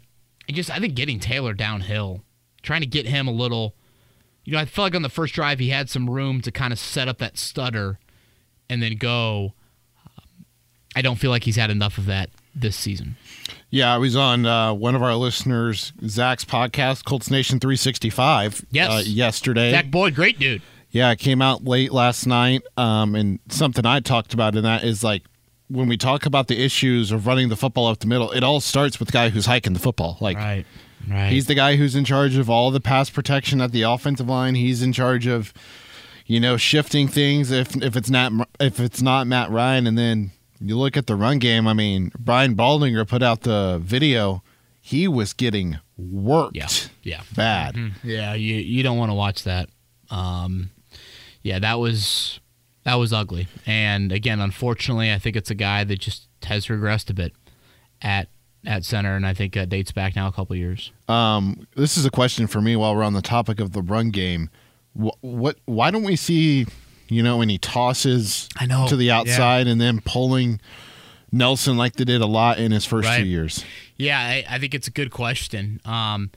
[0.49, 2.23] and just I think getting Taylor downhill,
[2.63, 3.75] trying to get him a little.
[4.45, 6.73] You know, I felt like on the first drive he had some room to kind
[6.73, 7.99] of set up that stutter
[8.69, 9.55] and then go.
[10.97, 13.17] I don't feel like he's had enough of that this season.
[13.75, 18.89] Yeah, I was on uh, one of our listeners, Zach's podcast, Colts Nation 365, Yes.
[18.93, 19.73] uh, yesterday.
[19.73, 20.63] Zach Boyd, great dude.
[20.93, 22.63] Yeah, it came out late last night.
[22.77, 25.25] Um, and something I talked about in that is like
[25.69, 28.61] when we talk about the issues of running the football up the middle, it all
[28.61, 30.19] starts with the guy who's hiking the football.
[30.21, 30.65] Like Right.
[31.11, 31.33] Right.
[31.33, 34.55] he's the guy who's in charge of all the pass protection at the offensive line.
[34.55, 35.53] He's in charge of,
[36.27, 39.89] you know, shifting things if if it's not if it's not Matt Ryan.
[39.89, 41.67] And then you look at the run game.
[41.67, 44.43] I mean, Brian Baldinger put out the video.
[44.81, 46.69] He was getting worked yeah.
[47.03, 47.23] Yeah.
[47.35, 47.77] bad.
[48.03, 49.69] Yeah, you you don't want to watch that.
[50.11, 50.71] Um,
[51.43, 52.41] yeah, that was
[52.85, 53.49] that was ugly.
[53.67, 57.33] And again, unfortunately, I think it's a guy that just has regressed a bit
[58.03, 58.29] at
[58.67, 60.93] at center, and I think that dates back now a couple years.
[61.09, 64.11] Um, this is a question for me while we're on the topic of the run
[64.11, 64.51] game.
[64.93, 66.67] What, what why don't we see,
[67.09, 69.19] you know, and he tosses I know, to the yeah.
[69.19, 70.61] outside and then pulling
[71.33, 73.19] Nelson like they did a lot in his first Right.
[73.21, 73.65] two years?
[73.97, 75.81] Yeah, I, I think it's a good question.
[75.85, 76.31] Um,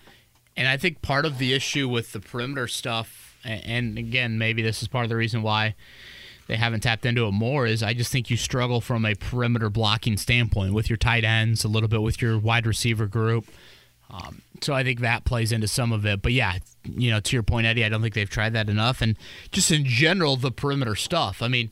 [0.56, 4.82] and I think part of the issue with the perimeter stuff and again, maybe this
[4.82, 5.75] is part of the reason why
[6.47, 9.69] they haven't tapped into it more is I just think you struggle from a perimeter
[9.69, 13.47] blocking standpoint with your tight ends, a little bit with your wide receiver group.
[14.10, 16.22] Um, so I think that plays into some of it.
[16.22, 19.02] But yeah, you know, to your point, Eddie, I don't think they've tried that enough.
[19.02, 19.17] And
[19.52, 21.41] just in general, the perimeter stuff.
[21.41, 21.72] I mean,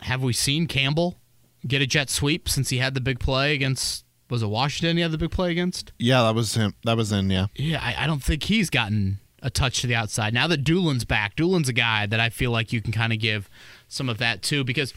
[0.00, 1.18] have we seen Campbell
[1.66, 5.02] get a jet sweep since he had the big play against was it Washington he
[5.02, 5.92] had the big play against?
[5.98, 6.74] Yeah, that was him.
[6.84, 7.46] That was in, yeah.
[7.54, 10.32] Yeah, I, I don't think he's gotten a touch to the outside.
[10.32, 13.18] Now that Dulin's back, Dulin's a guy that I feel like you can kind of
[13.18, 13.50] give
[13.86, 14.94] some of that too because,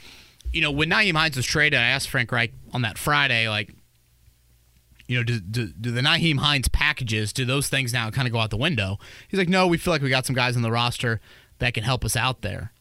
[0.54, 3.74] you know, when Nyheim Hines was traded, I asked Frank Reich on that Friday, like,
[5.08, 8.34] you know, do, do, do the Nyheim Hines packages, do those things now kind of
[8.34, 8.98] go out the window?
[9.28, 11.22] He's like, no, we feel like we got some guys on the roster
[11.60, 12.74] that can help us out there.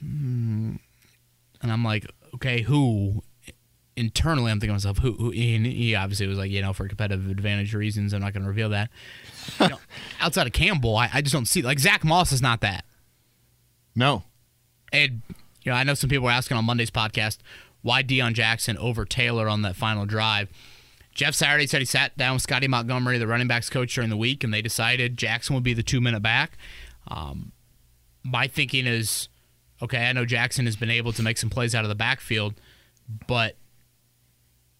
[0.00, 0.76] Hmm.
[1.62, 3.22] And I'm like, okay, who?
[3.96, 5.12] Internally, I'm thinking to myself, who?
[5.12, 8.42] who and he obviously was like, you know, for competitive advantage reasons, I'm not going
[8.42, 8.90] to reveal that.
[9.58, 9.78] You know,
[10.20, 12.84] outside of Campbell, I, I just don't see like Zach Moss is not that.
[13.94, 14.24] No.
[14.92, 15.22] And
[15.62, 17.38] you know, I know some people were asking on Monday's podcast
[17.86, 20.48] why Deon Jackson over Taylor on that final drive.
[21.14, 24.16] Jeff Saturday said he sat down with Scotty Montgomery, the running backs coach, during the
[24.16, 26.58] week, and they decided Jackson would be the two minute back.
[27.08, 27.52] Um,
[28.24, 29.28] my thinking is,
[29.80, 32.54] okay, I know Jackson has been able to make some plays out of the backfield,
[33.28, 33.56] but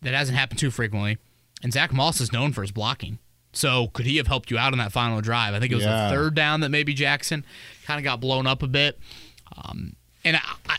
[0.02, 1.16] that hasn't happened too frequently.
[1.62, 3.18] And Zach Moss is known for his blocking.
[3.52, 5.54] So could he have helped you out on that final drive?
[5.54, 6.10] I think it was Yeah.
[6.10, 7.46] the third down that maybe Jackson
[7.86, 8.98] kind of got blown up a bit.
[9.56, 10.76] Um, and I, I,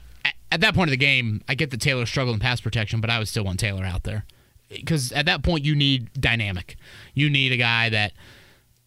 [0.52, 3.10] at that point of the game, I get the Taylor struggled in pass protection, but
[3.10, 4.26] I would still want Taylor out there
[4.70, 6.76] because at that point you need dynamic.
[7.14, 8.14] You need a guy that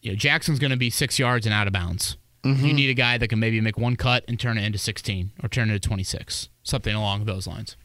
[0.01, 2.17] you know Jackson's going to be six yards and out of bounds.
[2.43, 5.29] You need a guy that can maybe make one cut and turn it into 16
[5.43, 7.77] or turn it into 26, something along those lines.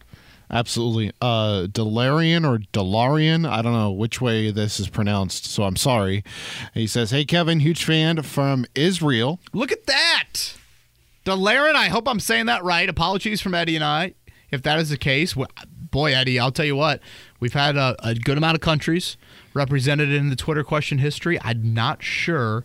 [0.50, 1.12] Absolutely.
[1.20, 6.24] Uh Delarian or Delarian, I don't know which way this is pronounced, so I'm sorry.
[6.72, 9.40] He says, "Hey Kevin, huge fan from Israel.
[9.52, 10.54] Look at that.
[11.26, 12.88] Delarin, I hope I'm saying that right.
[12.88, 14.14] Apologies from Eddie and I.
[14.52, 17.00] If that is the case, wh- boy, Eddie, I'll tell you what,
[17.40, 19.16] we've had a, a good amount of countries
[19.52, 21.36] represented in the Twitter question history.
[21.42, 22.64] I'm not sure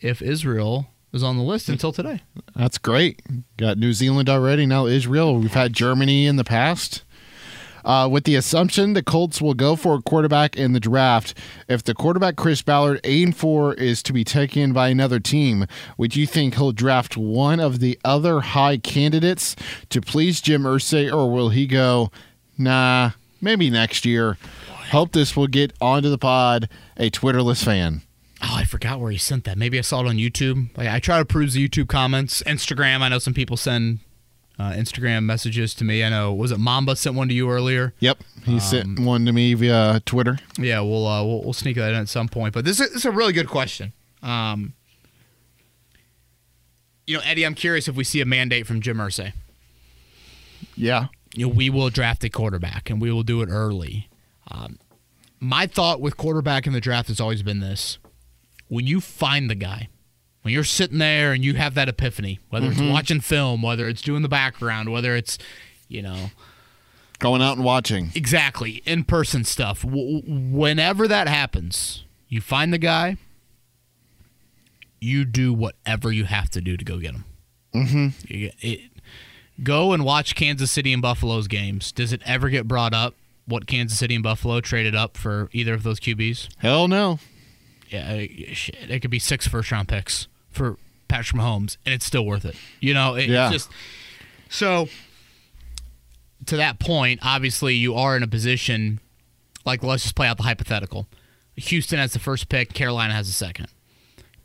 [0.00, 2.20] if Israel is on the list until today.
[2.56, 3.22] That's great.
[3.56, 5.36] Got New Zealand already, now Israel.
[5.38, 7.04] We've had Germany in the past.
[7.84, 11.34] Uh, with the assumption the Colts will go for a quarterback in the draft,
[11.68, 15.66] if the quarterback Chris Ballard aimed for is to be taken by another team,
[15.98, 19.54] would you think he'll draft one of the other high candidates
[19.90, 22.10] to please Jim Irsay, or will he go,
[22.56, 24.38] nah, maybe next year?
[24.90, 28.02] Hope this will get onto the pod, a Twitterless fan.
[28.42, 29.56] Oh, I forgot where he sent that.
[29.56, 30.76] Maybe I saw it on YouTube.
[30.76, 32.42] Like, I try to peruse the YouTube comments.
[32.42, 34.00] Instagram, I know some people send
[34.58, 36.04] uh, Instagram messages to me.
[36.04, 37.92] I know, was it Mamba sent one to you earlier?
[37.98, 40.38] Yep, he sent one to me via Twitter.
[40.58, 42.54] Yeah, we'll uh, we'll, we'll sneak that in at some point.
[42.54, 43.92] But this is, this is a really good question.
[44.22, 44.74] Um,
[47.06, 49.32] you know, Eddie, I'm curious if we see a mandate from Jim Irsay.
[50.76, 51.08] Yeah.
[51.34, 54.08] You know, we will draft a quarterback, and we will do it early.
[54.50, 54.78] Um,
[55.40, 57.98] my thought with quarterback in the draft has always been this:
[58.68, 59.88] when you find the guy,
[60.44, 64.02] when you're sitting there and you have that epiphany, whether it's watching film, whether it's
[64.02, 65.38] doing the background, whether it's,
[65.88, 66.30] you know,
[67.18, 68.10] Going out and watching.
[68.14, 69.82] Exactly, in person stuff.
[69.82, 73.16] W- whenever that happens, you find the guy,
[75.00, 77.24] you do whatever you have to do to go get him.
[77.74, 78.08] Mm-hmm.
[78.28, 78.80] it,
[79.62, 81.92] go and watch Kansas City and Buffalo's games.
[81.92, 83.14] Does it ever get brought up
[83.46, 86.48] what Kansas City and Buffalo traded up for either of those QBs?
[86.58, 87.20] Hell no.
[87.88, 90.76] Yeah, it, shit, it could be six first round picks for
[91.08, 92.56] Patrick Mahomes, and it's still worth it.
[92.80, 93.46] You know, it, Yeah.
[93.52, 93.70] it's just
[94.48, 94.88] so.
[96.46, 99.00] To that point, obviously, you are in a position
[99.64, 101.06] like let's just play out the hypothetical.
[101.56, 103.68] Houston has the first pick, Carolina has the second.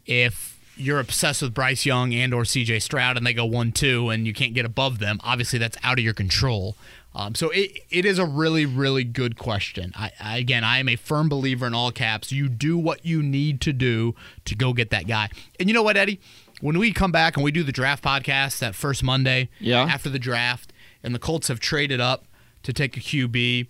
[0.06, 4.10] If you're obsessed with Bryce Young and or CJ Stroud and they go one two
[4.10, 6.78] and you can't get above them, obviously that's out of your control.
[7.20, 9.92] Um, so it, it is a really really good question.
[9.96, 12.32] I, I again I am a firm believer in all caps.
[12.32, 15.30] You do what you need to do to go get that guy.
[15.60, 16.20] And you know what, Eddie?
[16.62, 19.84] When we come back and we do the draft podcast that first Monday Yeah.
[19.84, 20.72] after the draft,
[21.04, 22.26] and the Colts have traded up
[22.64, 23.68] to take a QB,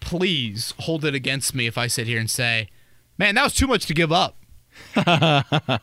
[0.00, 2.68] please hold it against me if I sit here and say,
[3.18, 4.36] man, that was too much to give up.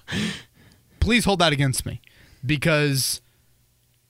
[1.00, 2.02] please hold that against me
[2.46, 3.21] because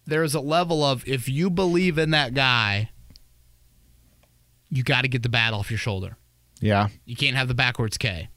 [0.05, 2.89] there's a level of if you believe in that guy,
[4.69, 6.17] you got to get the bat off your shoulder.
[6.59, 6.89] Yeah.
[7.05, 8.29] You can't have the backwards K.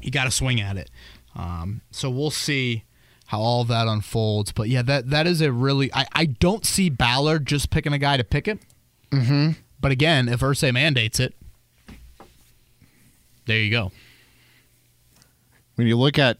[0.00, 0.90] You got to swing at it.
[1.34, 2.84] Um, so we'll see
[3.26, 4.52] how all that unfolds.
[4.52, 7.98] But yeah, that that is a really I, I don't see Ballard just picking a
[7.98, 8.58] guy to pick it.
[9.10, 9.52] Mm-hmm.
[9.80, 11.34] But again, if Irsay mandates it,
[13.46, 13.92] there you go.
[15.76, 16.38] When you look at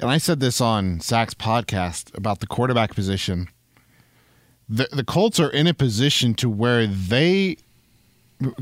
[0.00, 3.48] and I said this on Zach's podcast about the quarterback position.
[4.68, 7.56] The the Colts are in a position to where they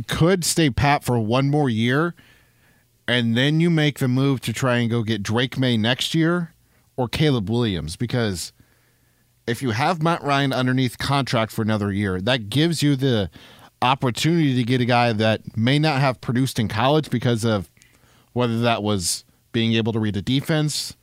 [0.07, 2.15] could stay pat for one more year,
[3.07, 6.55] and then you make the move to try and go get Drake Maye next year
[6.97, 8.53] or Caleb Williams because
[9.47, 13.31] if you have Matt Ryan underneath contract for another year, that gives you the
[13.81, 17.71] opportunity to get a guy that may not have produced in college because of
[18.33, 20.97] whether that was being able to read a defense.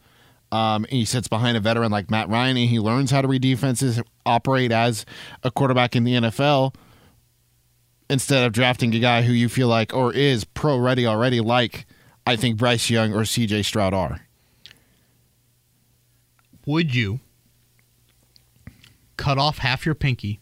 [0.51, 3.41] Um, he sits behind a veteran like Matt Ryan and he learns how to read
[3.41, 5.05] defenses, operate as
[5.43, 6.75] a quarterback in the NFL
[8.09, 11.85] instead of drafting a guy who you feel like or is pro ready already, like
[12.25, 14.21] I think Bryce Young or CJ Stroud are.
[16.65, 17.19] Would you
[19.17, 20.39] cut off half your pinky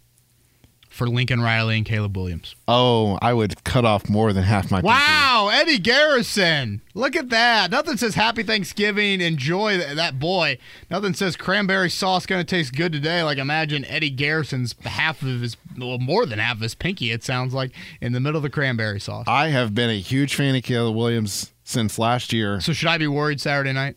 [0.93, 2.55] for Lincoln Riley and Caleb Williams?
[2.67, 4.79] Oh, I would cut off more than half my.
[4.79, 6.81] Wow, Eddie Garrison.
[6.93, 7.71] Look at that.
[7.71, 9.19] Nothing says Happy Thanksgiving.
[9.19, 10.59] Enjoy that, that boy.
[10.91, 13.23] Nothing says cranberry sauce going to taste good today.
[13.23, 17.11] Like imagine Eddie Garrison's half of his, well, more than half of his pinky.
[17.11, 19.25] It sounds like in the middle of the cranberry sauce.
[19.27, 22.61] I have been a huge fan of Caleb Williams since last year.
[22.61, 23.95] So should I be worried Saturday night?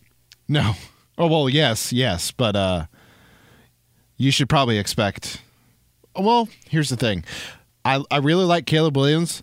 [0.49, 0.73] No.
[1.19, 2.87] Oh well, yes, yes, but uh,
[4.17, 5.43] you should probably expect.
[6.19, 7.25] Well, here's the thing,
[7.85, 9.43] I I really like Caleb Williams,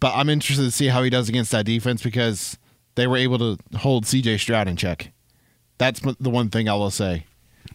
[0.00, 2.58] but I'm interested to see how he does against that defense because
[2.94, 4.38] they were able to hold C.J.
[4.38, 5.12] Stroud in check.
[5.78, 7.26] That's the one thing I will say.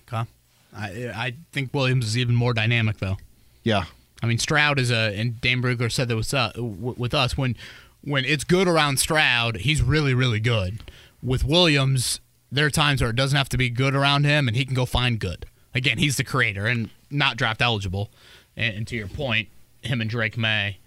[0.07, 0.29] Okay.
[0.75, 3.17] I I think Williams is even more dynamic though.
[3.63, 3.85] Yeah,
[4.21, 7.55] I mean Stroud is a and Dane Brugler said that with uh, with us when
[8.01, 10.83] when it's good around Stroud, he's really really good.
[11.21, 14.55] With Williams, there are times where it doesn't have to be good around him, and
[14.55, 15.45] he can go find good.
[15.73, 18.09] Again, he's the creator and not draft eligible.
[18.60, 19.48] And, and to your point,
[19.82, 20.78] him and Drake Maye,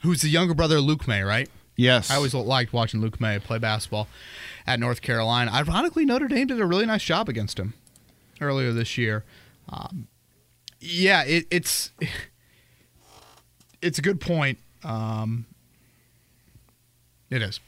[0.00, 1.48] who's the younger brother of Luke Maye, right?
[1.74, 2.10] yes.
[2.10, 4.06] I always liked watching Luke Maye play basketball
[4.66, 5.50] at North Carolina.
[5.52, 7.74] Ironically, Notre Dame did a really nice job against him
[8.40, 9.24] earlier this year.
[9.68, 10.06] Um,
[10.80, 11.90] yeah, it, it's
[13.82, 14.58] it's a good point.
[14.84, 15.46] Um,
[17.30, 17.58] it is.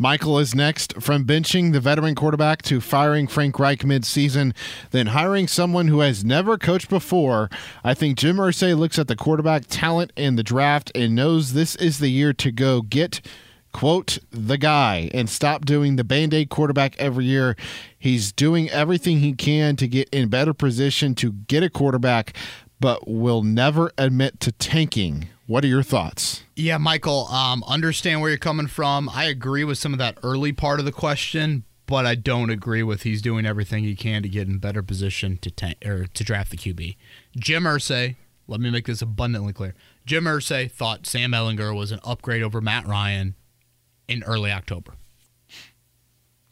[0.00, 0.94] Michael is next.
[1.02, 4.54] From benching the veteran quarterback to firing Frank Reich midseason,
[4.92, 7.50] then hiring someone who has never coached before,
[7.84, 11.76] I think Jim Irsay looks at the quarterback talent in the draft and knows this
[11.76, 13.20] is the year to go get,
[13.72, 17.54] quote, the guy and stop doing the band aid quarterback every year.
[17.98, 22.34] He's doing everything he can to get in better position to get a quarterback,
[22.80, 25.28] but will never admit to tanking.
[25.50, 26.44] What are your thoughts?
[26.54, 29.08] Yeah, Michael, um, understand where you're coming from.
[29.08, 32.84] I agree with some of that early part of the question, but I don't agree
[32.84, 36.22] with he's doing everything he can to get in better position to tank, or to
[36.22, 36.94] draft the QB.
[37.36, 38.14] Jim Irsay,
[38.46, 39.74] let me make this abundantly clear.
[40.06, 43.34] Jim Irsay thought Sam Ehlinger was an upgrade over Matt Ryan
[44.06, 44.94] in early October.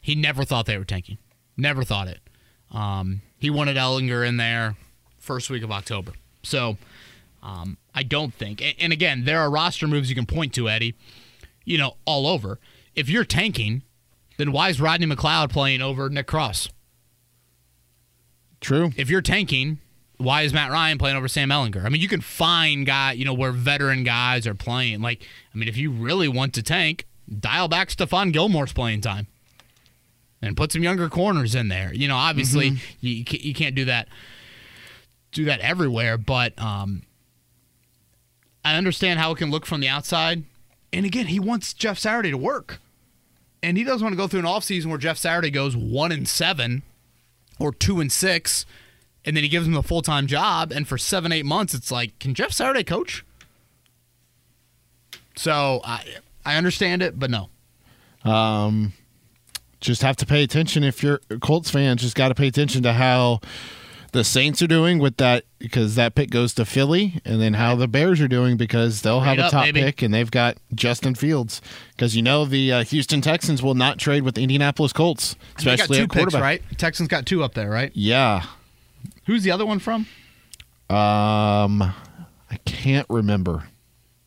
[0.01, 1.19] He never thought they were tanking.
[1.55, 2.19] Never thought it.
[2.69, 4.75] Um, he wanted Ehlinger in there
[5.17, 6.11] first week of October.
[6.43, 6.77] So
[7.41, 8.61] um, I don't think.
[8.61, 10.95] And, and again, there are roster moves you can point to, Eddie.
[11.65, 12.59] You know, all over.
[12.95, 13.83] If you're tanking,
[14.37, 16.69] then why is Rodney McLeod playing over Nick Cross?
[18.61, 18.91] True.
[18.97, 19.79] If you're tanking,
[20.17, 21.85] why is Matt Ryan playing over Sam Ehlinger?
[21.85, 25.01] I mean, you can find guy, you know, where veteran guys are playing.
[25.01, 27.05] Like, I mean, if you really want to tank,
[27.39, 29.27] dial back Stephon Gilmore's playing time
[30.41, 31.93] and put some younger corners in there.
[31.93, 34.07] You know, obviously you, you can't do that
[35.31, 37.03] do that everywhere, but um,
[38.63, 40.43] I understand how it can look from the outside.
[40.91, 42.79] And again, he wants Jeff Saturday to work.
[43.61, 46.27] And he doesn't want to go through an offseason where Jeff Saturday goes one and
[46.27, 46.83] seven
[47.59, 48.65] or two and six,
[49.25, 50.71] and then he gives him a full time job.
[50.71, 53.25] And for seven, eight months, it's like, can Jeff Saturday coach?
[55.35, 56.05] So I
[56.45, 57.49] I understand it, but no.
[58.23, 58.93] Um,
[59.81, 61.97] just have to pay attention if you're a Colts fan.
[61.97, 63.39] Just got to pay attention to how
[64.11, 67.75] the Saints are doing with that because that pick goes to Philly, and then how
[67.75, 69.81] the Bears are doing because they'll have a top baby.
[69.81, 71.61] pick and they've got Justin Fields.
[71.91, 75.65] Because you know the uh, Houston Texans will not trade with the Indianapolis Colts, They
[75.65, 76.41] got especially two at picks, quarterback.
[76.41, 76.61] right?
[76.77, 77.91] Texans got two up there, right?
[77.93, 78.45] Yeah.
[79.25, 80.07] Who's the other one from?
[80.89, 83.65] Um, I can't remember.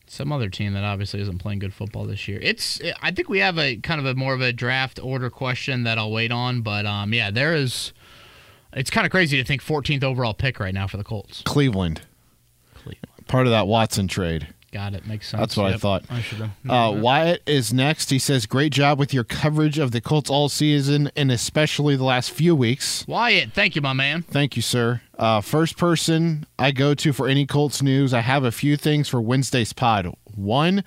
[0.05, 2.39] Some other team that obviously isn't playing good football this year.
[2.41, 5.83] It's I think we have a kind of a more of a draft order question
[5.83, 7.91] that I'll wait on, but um yeah, there is
[8.75, 11.41] it's kind of crazy to think 14th overall pick right now for the Colts.
[11.45, 12.01] Cleveland,
[12.73, 13.27] Cleveland.
[13.27, 14.47] part of that Watson trade.
[14.73, 15.05] Got it.
[15.05, 15.39] Makes sense.
[15.39, 16.03] That's what I thought.
[16.09, 16.49] I should have.
[16.67, 18.09] Uh, Wyatt is next.
[18.09, 22.03] He says, "Great job with your coverage of the Colts all season, and especially the
[22.03, 24.23] last few weeks." Wyatt, thank you, my man.
[24.23, 25.01] Thank you, sir.
[25.15, 28.15] Uh, first person I go to for any Colts news.
[28.15, 30.11] I have a few things for Wednesday's pod.
[30.33, 30.83] One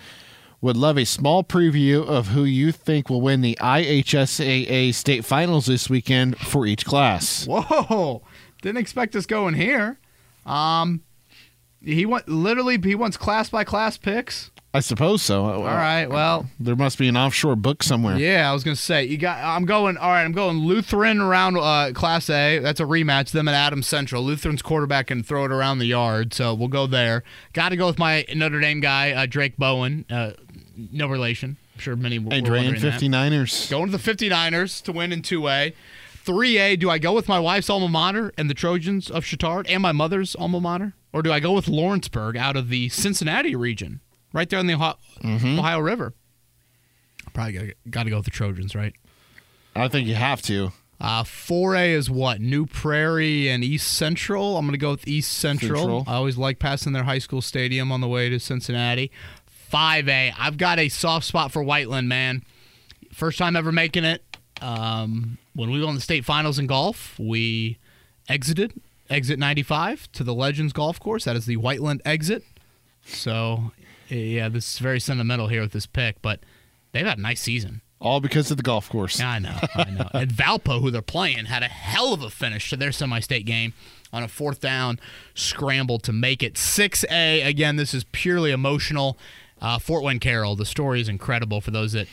[0.67, 5.67] Would love a small preview of who you think will win the IHSAA state finals
[5.67, 7.47] this weekend for each class.
[7.49, 8.23] Whoa!
[8.63, 10.01] Didn't expect us going here.
[10.45, 11.03] Um,
[11.81, 14.51] he want literally he wants class by class picks.
[14.75, 15.45] I suppose so.
[15.45, 16.05] All right.
[16.05, 18.19] Well, There must be an offshore book somewhere.
[18.19, 19.39] yeah, I was gonna say you got.
[19.43, 19.97] I'm going.
[19.97, 22.59] All right, I'm going Lutheran around uh, Class A.
[22.59, 23.31] That's a rematch.
[23.31, 24.25] Them and Adams Central.
[24.25, 27.23] Lutheran's quarterback can throw it around the yard, so we'll go there.
[27.53, 30.05] Got to go with my Notre Dame guy, uh, Drake Bowen.
[30.11, 30.33] Uh,
[30.77, 31.57] no relation.
[31.75, 33.71] I'm sure many were Andrean, wondering 59ers.
[33.71, 35.73] Going to the 59ers to win in 2A.
[36.25, 39.81] 3A, do I go with my wife's alma mater and the Trojans of Chatard and
[39.81, 40.95] my mother's alma mater?
[41.13, 44.01] Or do I go with Lawrenceburg out of the Cincinnati region,
[44.33, 46.15] right there on the Ohio, Ohio River?
[47.33, 48.93] Probably got to go with the Trojans, right?
[49.75, 50.73] I think you have to.
[51.01, 52.41] Uh, 4A is what?
[52.41, 54.57] New Prairie and East Central.
[54.57, 55.79] I'm going to go with East Central.
[55.79, 56.05] Central.
[56.07, 59.11] I always like passing their high school stadium on the way to Cincinnati.
[59.71, 62.43] 5A, I've got a soft spot for Whiteland, man.
[63.13, 64.23] First time ever making it.
[64.61, 67.79] Um, when we won the state finals in golf, we
[68.29, 68.73] exited
[69.11, 71.25] exit 95 to the Legends Golf Course.
[71.25, 72.45] That is the Whiteland exit.
[73.05, 73.73] So,
[74.09, 76.41] yeah, this is very sentimental here with this pick, but
[76.93, 77.83] they've had a nice season.
[77.99, 79.19] All because of the golf course.
[79.19, 80.09] Yeah, I know, I know.
[80.15, 83.73] and Valpo, who they're playing, had a hell of a finish to their semi-state game
[84.13, 85.01] on a fourth down
[85.35, 87.47] scramble to make it 6A.
[87.47, 89.17] Again, this is purely emotional.
[89.61, 92.09] Uh, Fort Wayne Carroll, the story is incredible for those that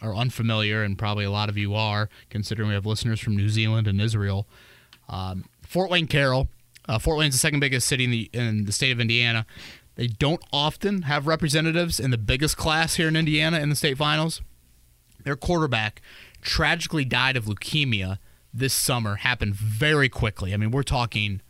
[0.00, 3.50] are unfamiliar, and probably a lot of you are, considering we have listeners from New
[3.50, 4.46] Zealand and Israel.
[5.08, 6.48] Um, Fort Wayne Carroll,
[6.88, 9.44] uh, Fort Wayne's the second biggest city in the in the state of Indiana.
[9.96, 13.98] They don't often have representatives in the biggest class here in Indiana in the state
[13.98, 14.40] finals
[15.26, 16.00] their quarterback
[16.40, 18.18] tragically died of leukemia
[18.54, 21.42] this summer happened very quickly i mean we're talking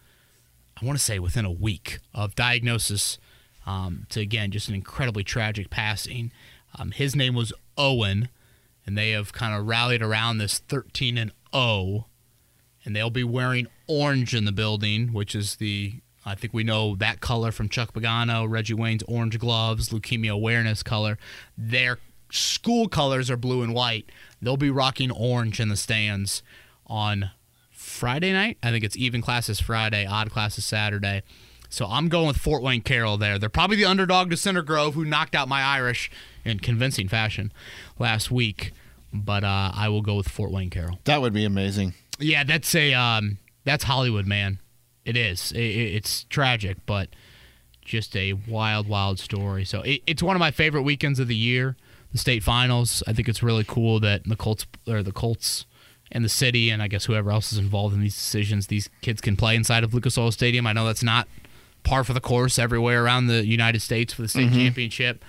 [0.81, 3.19] i want to say within a week of diagnosis
[3.67, 6.33] um, to again just an incredibly tragic passing
[6.79, 8.29] um, his name was owen
[8.87, 12.07] and they have kind of rallied around this 13 and 0
[12.85, 16.97] and they'll be wearing orange in the building which is the I think we know
[16.97, 21.19] that color from Chuck Pagano, Reggie Wayne's orange gloves, leukemia awareness color.
[21.57, 21.99] Their
[22.33, 24.11] school colors are blue and white.
[24.43, 26.43] They'll be rocking orange in the stands
[26.87, 27.31] on
[27.71, 28.59] Friday night.
[28.61, 31.23] I think it's even classes Friday, odd classes Saturday.
[31.69, 33.39] So I'm going with Fort Wayne Carroll there.
[33.39, 36.11] They're probably the underdog to Center Grove, who knocked out my Irish
[36.45, 37.53] in convincing fashion
[37.99, 38.73] last week.
[39.12, 40.99] But uh, I will go with Fort Wayne Carroll.
[41.05, 41.95] That would be amazing.
[42.19, 44.59] Yeah, that's a um, that's Hollywood, man.
[45.05, 45.53] It is.
[45.53, 47.09] It, it- it's tragic, but
[47.85, 49.64] just a wild, wild story.
[49.64, 51.77] So it, it's one of my favorite weekends of the year.
[52.12, 53.03] The state finals.
[53.07, 55.67] I think it's really cool that the Colts or the Colts
[56.11, 59.21] and the city, and I guess whoever else is involved in these decisions, these kids
[59.21, 60.67] can play inside of Lucas Oil Stadium.
[60.67, 61.29] I know that's not
[61.87, 65.24] par for the course everywhere around the United States for the state championship.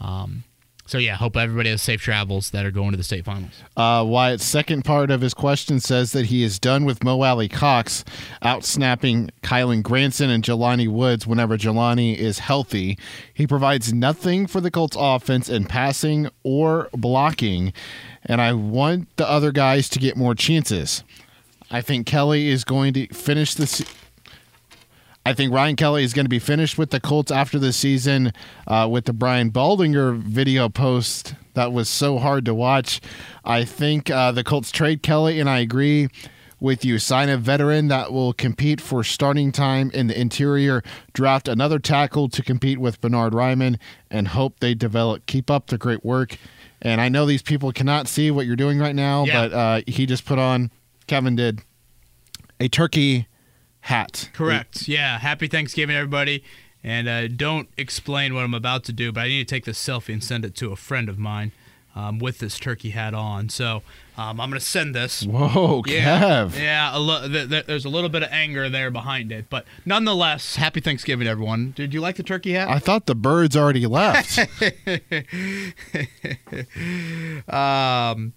[0.00, 0.44] Um,
[0.90, 3.52] so yeah, hope everybody has safe travels that are going to the state finals.
[3.76, 8.04] Uh, Wyatt's second part of his question says that he is done with Mo Alie-Cox
[8.42, 12.98] out snapping Kylen Granson and Jelani Woods whenever Jelani is healthy.
[13.32, 17.72] He provides nothing for the Colts offense in passing or blocking,
[18.24, 21.04] and I want the other guys to get more chances.
[21.70, 23.84] I think Kelly is going to finish this.
[25.26, 28.32] I think Ryan Kelly is going to be finished with the Colts after the season
[28.66, 33.00] uh, with the Brian Baldinger video post that was so hard to watch.
[33.44, 36.08] I think uh, the Colts trade Kelly, and I agree
[36.58, 36.98] with you.
[36.98, 40.82] Sign a veteran that will compete for starting time in the interior.
[41.12, 43.78] Draft another tackle to compete with Bernhard Raimann,
[44.10, 45.26] and hope they develop.
[45.26, 46.38] Keep up the great work.
[46.80, 49.48] And I know these people cannot see what you're doing right now, Yeah.
[49.48, 50.70] but uh, he just put on.
[51.06, 51.60] Kevin did
[52.58, 53.26] a turkey
[53.82, 54.30] hat.
[54.32, 54.88] Correct.
[54.88, 55.18] Yeah.
[55.18, 56.42] Happy Thanksgiving, everybody.
[56.82, 59.78] And uh, don't explain what I'm about to do, but I need to take this
[59.82, 61.52] selfie and send it to a friend of mine
[61.94, 63.50] um, with this turkey hat on.
[63.50, 63.82] So
[64.16, 65.24] um, I'm going to send this.
[65.26, 66.58] Whoa, Yeah, Kev.
[66.58, 66.96] yeah.
[66.96, 70.56] A lo- th- th- there's a little bit of anger there behind it, but nonetheless,
[70.56, 71.72] happy Thanksgiving, everyone.
[71.76, 72.68] Did you like the turkey hat?
[72.70, 74.38] I thought the birds already left.
[77.48, 78.32] Um,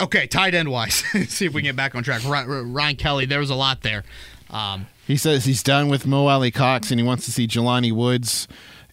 [0.00, 0.94] okay, tight end wise,
[1.28, 2.24] see if we can get back on track.
[2.24, 4.04] Ryan, Ryan Kelly, there was a lot there.
[4.50, 8.48] Um, he says he's done with Mo Alie-Cox and he wants to see Jelani Woods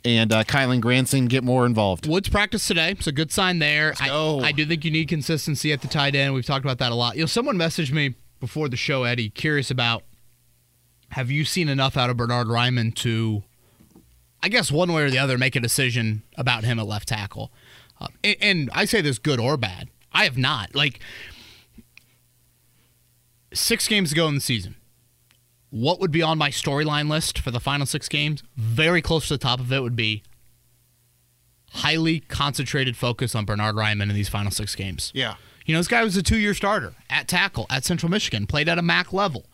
[0.05, 2.07] and uh, Kylen Granson get more involved.
[2.07, 3.93] Woods practice today, so good sign there.
[3.99, 4.09] I.
[4.43, 6.33] I do think you need consistency at the tight end.
[6.33, 7.15] We've talked about that a lot.
[7.15, 10.03] You know, someone messaged me before the show, Eddie, curious about
[11.09, 13.43] have you seen enough out of Bernhard Raimann to,
[14.41, 17.51] I guess, one way or the other, make a decision about him at left tackle?
[18.01, 19.89] Uh, and, and I say this good or bad.
[20.13, 20.75] I have not.
[20.75, 20.99] Like,
[23.53, 24.75] six games ago in the season,
[25.69, 28.43] what would be on my storyline list for the final six games?
[28.55, 30.23] Very close to the top of it would be
[31.71, 35.11] highly concentrated focus on Bernhard Raimann in these final six games.
[35.15, 35.35] Yeah.
[35.65, 38.69] You know, this guy was a two year starter at tackle at Central Michigan, played
[38.69, 39.45] at a MAC level.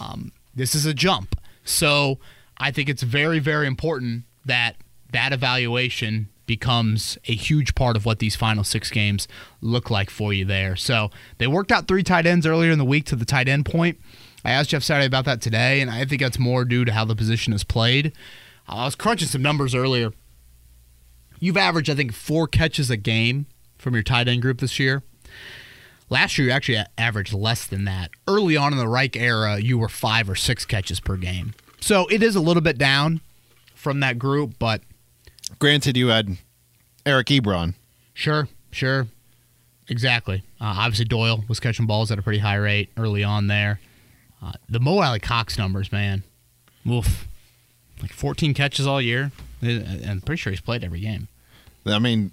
[0.00, 1.38] Um, this is a jump.
[1.64, 2.18] So
[2.56, 4.76] I think it's very, very important that
[5.12, 9.28] that evaluation becomes a huge part of what these final six games
[9.60, 10.74] look like for you there.
[10.74, 13.66] So they worked out three tight ends earlier in the week to the tight end
[13.66, 14.00] point.
[14.44, 17.04] I asked Jeff Saturday about that today, and I think that's more due to how
[17.04, 18.08] the position is played.
[18.68, 20.10] Uh, I was crunching some numbers earlier.
[21.38, 23.46] You've averaged, I think, four catches a game
[23.78, 25.04] from your tight end group this year.
[26.08, 28.10] Last year, you actually averaged less than that.
[28.26, 31.54] Early on in the Reich era, you were five or six catches per game.
[31.80, 33.20] So it is a little bit down
[33.76, 34.82] from that group, but
[35.58, 36.36] Granted, you had
[37.04, 37.74] Eric Ebron.
[38.14, 39.06] sure, sure.
[39.88, 40.42] Exactly.
[40.60, 43.80] Uh, obviously, Doyle was catching balls at a pretty high rate early on there.
[44.40, 46.22] Uh, the Mo Alie-Cox numbers, man.
[46.88, 47.26] Oof.
[48.00, 49.32] Like 14 catches all year.
[49.60, 51.26] And I'm pretty sure he's played every game.
[51.84, 52.30] I mean,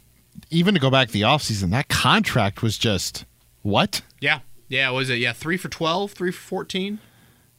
[0.51, 3.25] even to go back to the offseason, that contract was just
[3.63, 4.01] what?
[4.21, 4.39] Yeah.
[4.69, 5.15] Yeah, was it?
[5.15, 6.99] Yeah, three for 12, three for 14?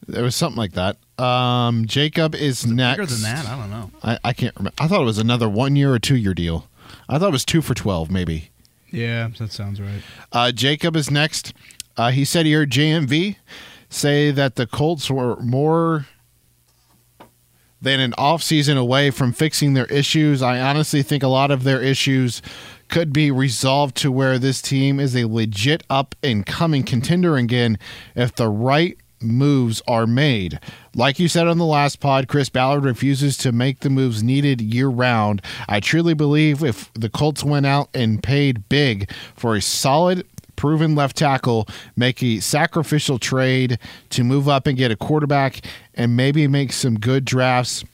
[0.07, 0.97] There was something like that.
[1.23, 2.99] Um, Jacob is next.
[2.99, 3.47] Bigger than that?
[3.47, 3.91] I don't know.
[4.03, 4.75] I, I can't remember.
[4.79, 6.69] I thought it was another one year or two year deal.
[7.09, 8.51] I thought it was two for 12, maybe.
[8.91, 10.03] Yeah, that sounds right.
[10.33, 11.53] Uh, Jacob is next.
[11.97, 13.37] Uh, he said he heard JMV
[13.91, 16.07] say that the Colts were more
[17.81, 20.43] than an offseason away from fixing their issues.
[20.43, 22.43] I honestly think a lot of their issues
[22.89, 27.79] could be resolved to where this team is a legit up and coming contender again
[28.15, 30.61] if the right moves are made.
[30.95, 34.61] Like you said on the last pod, Chris Ballard refuses to make the moves needed
[34.61, 35.43] year round.
[35.69, 40.95] I truly believe if the Colts went out and paid big for a solid proven
[40.95, 43.79] left tackle, make a sacrificial trade
[44.11, 45.61] to move up and get a quarterback
[45.95, 47.85] and maybe make some good drafts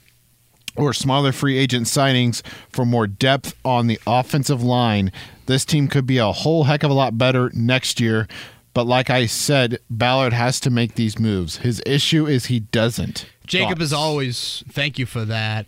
[0.76, 5.12] or smaller free agent signings for more depth on the offensive line,
[5.46, 8.26] this team could be a whole heck of a lot better next year.
[8.74, 11.58] But like I said, Ballard has to make these moves.
[11.58, 13.26] His issue is he doesn't.
[13.46, 13.82] Jacob Thoughts?
[13.82, 15.66] is always thank you for that.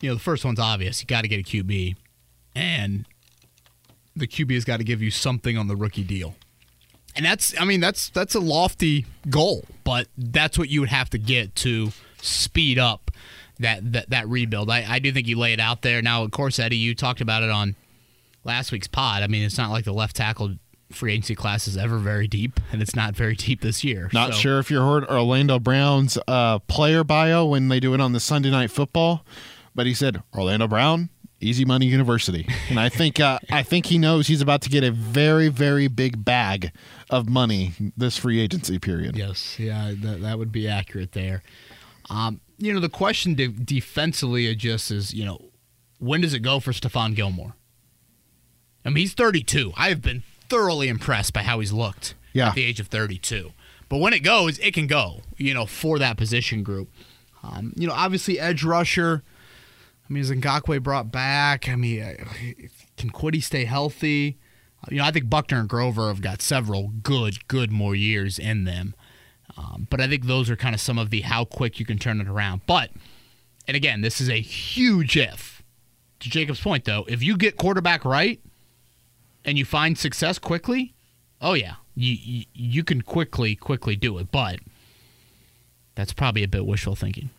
[0.00, 1.00] You know, the first one's obvious.
[1.00, 1.96] You got to get a QB,
[2.56, 3.06] and
[4.16, 6.34] the QB has got to give you something on the rookie deal.
[7.14, 11.10] And that's, I mean, that's that's a lofty goal, but that's what you would have
[11.10, 11.92] to get to
[12.22, 13.10] speed up
[13.60, 14.70] that that, that rebuild.
[14.70, 16.00] I, I do think you lay it out there.
[16.00, 17.76] Now, of course, Eddie, you talked about it on
[18.44, 19.22] last week's pod.
[19.22, 20.54] I mean, it's not like the left tackle
[20.94, 24.08] free agency class is ever very deep, and it's not very deep this year.
[24.12, 28.00] Not So- sure if you heard Orlando Brown's uh, player bio when they do it
[28.00, 29.24] on the Sunday Night Football,
[29.74, 31.08] but he said Orlando Brown,
[31.40, 34.84] Easy Money University, and I think uh, I think he knows he's about to get
[34.84, 36.70] a very very big bag
[37.10, 39.16] of money this free agency period.
[39.16, 41.42] Yes, yeah, that, that would be accurate there.
[42.08, 45.50] Um, you know, the question de- defensively just is, you know,
[45.98, 47.54] when does it go for Stephon Gilmore?
[48.84, 49.72] I mean, he's 32.
[49.76, 50.22] I have been
[50.52, 52.48] thoroughly impressed by how he's looked Yeah.
[52.48, 53.52] at the age of 32.
[53.88, 56.90] But when it goes, it can go, you know, for that position group.
[57.42, 59.22] Um, you know, obviously, edge rusher.
[60.08, 61.68] I mean, is Ngakoue brought back?
[61.68, 62.14] I mean, uh,
[62.96, 64.38] can Kwity stay healthy?
[64.90, 68.64] You know, I think Buckner and Grover have got several good, good more years in
[68.64, 68.94] them.
[69.56, 71.98] Um, but I think those are kind of some of the how quick you can
[71.98, 72.62] turn it around.
[72.66, 72.90] But,
[73.68, 75.62] and again, this is a huge if.
[76.20, 78.40] To Jacob's point, though, if you get quarterback right
[79.44, 80.94] and you find success quickly,
[81.40, 84.30] oh yeah, you you, you can quickly, quickly do it.
[84.30, 84.60] But
[85.94, 87.30] that's probably a bit wishful thinking.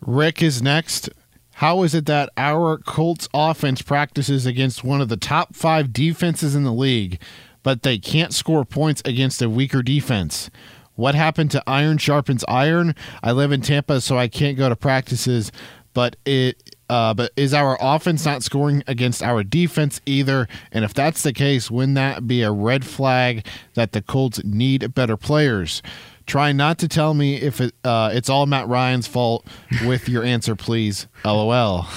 [0.00, 1.10] Rick is next.
[1.54, 6.54] How is it that our Colts offense practices against one of the top five defenses
[6.54, 7.20] in the league,
[7.62, 10.50] but they can't score points against a weaker defense?
[10.94, 12.94] What happened to iron sharpens iron?
[13.22, 15.52] I live in Tampa, so I can't go to practices,
[15.92, 16.69] but it.
[16.90, 20.48] Uh, but is our offense not scoring against our defense either?
[20.72, 24.92] And if that's the case, wouldn't that be a red flag that the Colts need
[24.92, 25.82] better players?
[26.26, 29.46] Try not to tell me if it, uh, it's all Matt Ryan's fault
[29.86, 31.06] with your answer, please.
[31.24, 31.86] LOL.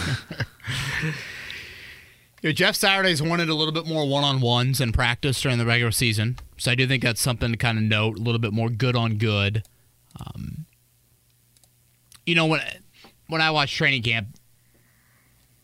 [2.43, 5.65] Know, Jeff Saturday's wanted a little bit more one on ones in practice during the
[5.65, 6.37] regular season.
[6.57, 8.97] So I do think that's something to kind of note, a little bit more good
[8.97, 9.63] on good.
[10.19, 10.65] Um,
[12.25, 12.59] you know, when
[13.27, 14.27] when I watch training camp,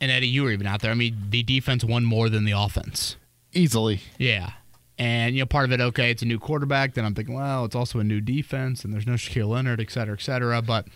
[0.01, 2.51] and Eddie, you were even out there, I mean, the defense won more than the
[2.53, 3.15] offense.
[3.53, 4.01] Easily.
[4.17, 4.51] Yeah.
[4.97, 6.93] And, you know, part of it, okay, it's a new quarterback.
[6.93, 9.89] Then I'm thinking, well, it's also a new defense, and there's no Shaquille Leonard, et
[9.91, 10.61] cetera, et cetera.
[10.61, 10.87] But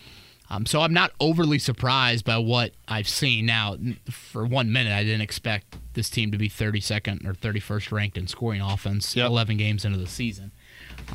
[0.50, 3.46] um, so I'm not overly surprised by what I've seen.
[3.46, 3.78] Now,
[4.12, 8.28] for one minute, I didn't expect this team to be 32nd or 31st ranked in
[8.28, 9.28] scoring offense Yep.
[9.30, 10.52] 11 games into the season.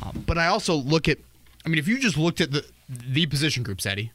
[0.01, 1.19] Um, but I also look at,
[1.65, 4.11] I mean, if you just looked at the the position groups, Eddie,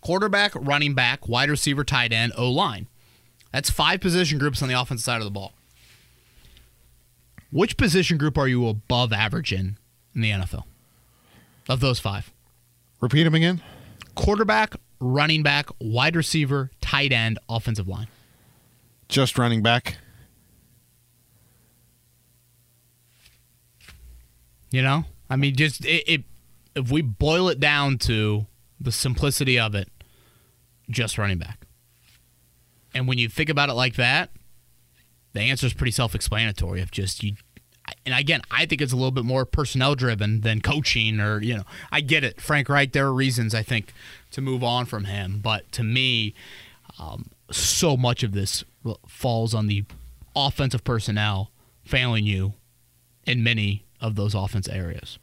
[0.00, 2.88] quarterback, running back, wide receiver, tight end, O line.
[3.52, 5.52] That's five position groups on the offensive side of the ball.
[7.50, 9.78] Which position group are you above average in
[10.14, 10.64] in the NFL?
[11.68, 12.32] Of those five
[13.00, 13.62] Repeat them again.
[14.14, 18.08] quarterback, running back, wide receiver, tight end, offensive line.
[19.08, 19.96] Just running back.
[24.70, 26.24] You know, I mean, just it, it.
[26.74, 28.46] If we boil it down to
[28.80, 29.88] the simplicity of it,
[30.88, 31.66] just running back.
[32.94, 34.30] And when you think about it like that,
[35.32, 36.80] the answer is pretty self-explanatory.
[36.80, 37.34] Of just you,
[38.06, 41.56] and again, I think it's a little bit more personnel driven than coaching or you
[41.56, 41.64] know.
[41.92, 42.92] I get it, Frank Reich.
[42.92, 43.92] There are reasons I think
[44.30, 46.34] to move on from him, but to me,
[46.98, 48.64] um, so much of this
[49.06, 49.84] falls on the
[50.34, 51.50] offensive personnel
[51.84, 52.54] failing you
[53.26, 55.18] in many of those offense areas.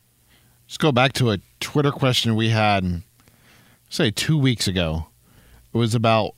[0.67, 3.01] Let's go back to a Twitter question we had,
[3.95, 5.07] say, two weeks ago.
[5.73, 6.35] It was about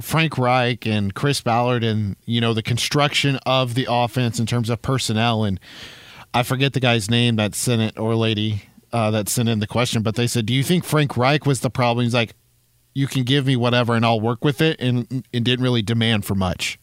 [0.00, 4.70] Frank Reich and Chris Ballard and, you know, the construction of the offense in terms
[4.70, 5.44] of personnel.
[5.44, 5.60] And
[6.34, 9.66] I forget the guy's name that sent it or lady uh, that sent in the
[9.66, 12.04] question, but they said, Do you think Frank Reich was the problem?
[12.04, 12.34] He's like,
[12.94, 14.80] You can give me whatever and I'll work with it.
[14.80, 16.78] And it didn't really demand for much.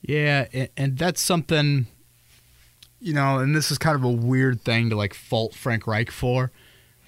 [0.00, 0.46] Yeah.
[0.76, 1.86] And that's something
[3.00, 6.10] you know, and this is kind of a weird thing to like fault Frank Reich
[6.10, 6.50] for.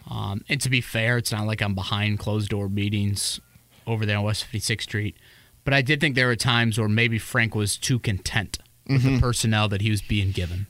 [0.09, 3.41] Um, and to be fair, it's not like I'm behind closed door meetings
[3.87, 5.17] over there on West 56th Street.
[5.65, 9.17] But I did think there were times where maybe Frank was too content with mm-hmm.
[9.17, 10.67] the personnel that he was being given.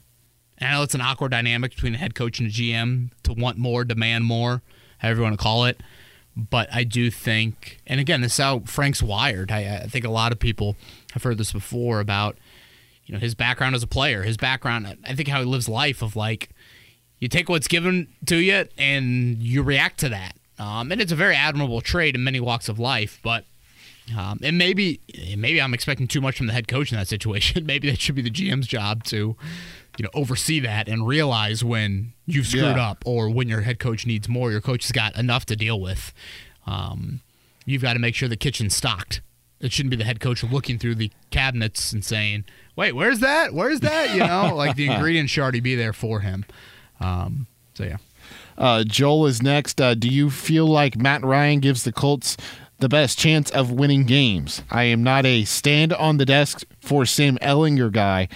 [0.57, 3.33] And I know it's an awkward dynamic between a head coach and a GM to
[3.33, 4.61] want more, demand more,
[4.99, 5.81] however you want to call it.
[6.35, 9.51] But I do think, and again, this is how Frank's wired.
[9.51, 10.75] I, I think a lot of people
[11.13, 12.37] have heard this before about–
[13.11, 14.87] you know his background as a player, his background.
[15.05, 16.49] I think how he lives life of like
[17.21, 20.35] you take what's given to you and you react to that.
[20.59, 23.45] Um, and it's a very admirable trait in many walks of life, but
[24.17, 24.99] um, and maybe
[25.37, 27.65] maybe I'm expecting too much from the head coach in that situation.
[27.65, 29.35] maybe that should be the GM's job to,
[29.97, 32.89] you know, oversee that and realize when you've screwed yeah.
[32.89, 34.51] up or when your head coach needs more.
[34.51, 36.11] Your coach has got enough to deal with.
[36.65, 37.21] Um,
[37.65, 39.21] you've got to make sure the kitchen's stocked.
[39.59, 42.45] It shouldn't be the head coach looking through the cabinets and saying,
[42.75, 43.53] wait, where's that?
[43.53, 44.15] Where's that?
[44.15, 46.45] You know, like the ingredients should already be there for him.
[47.01, 47.97] Um, so yeah.
[48.57, 49.81] Uh, Joel is next.
[49.81, 52.37] Uh, do you feel like Matt Ryan gives the Colts
[52.79, 54.61] the best chance of winning games?
[54.69, 58.27] I am not a stand on the desk for Sam Ehlinger guy,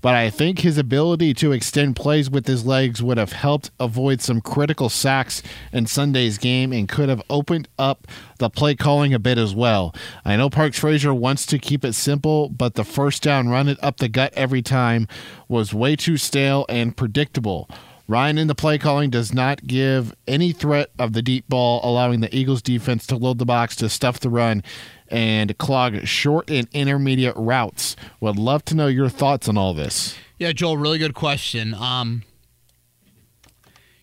[0.00, 4.20] but I think his ability to extend plays with his legs would have helped avoid
[4.20, 5.42] some critical sacks
[5.72, 8.06] in Sunday's game and could have opened up
[8.38, 9.94] the play calling a bit as well.
[10.24, 13.78] I know Parks Frazier wants to keep it simple, but the first down run it
[13.82, 15.08] up the gut every time
[15.48, 17.68] was way too stale and predictable.
[18.08, 22.20] Ryan in the play calling does not give any threat of the deep ball, allowing
[22.20, 24.62] the Eagles defense to load the box to stuff the run
[25.08, 27.96] and clog short and intermediate routes.
[28.20, 30.16] Would love to know your thoughts on all this.
[30.38, 31.74] Yeah, Joel, really good question.
[31.74, 32.24] Um,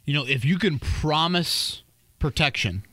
[0.05, 1.83] you know, if you can promise
[2.19, 2.83] protection,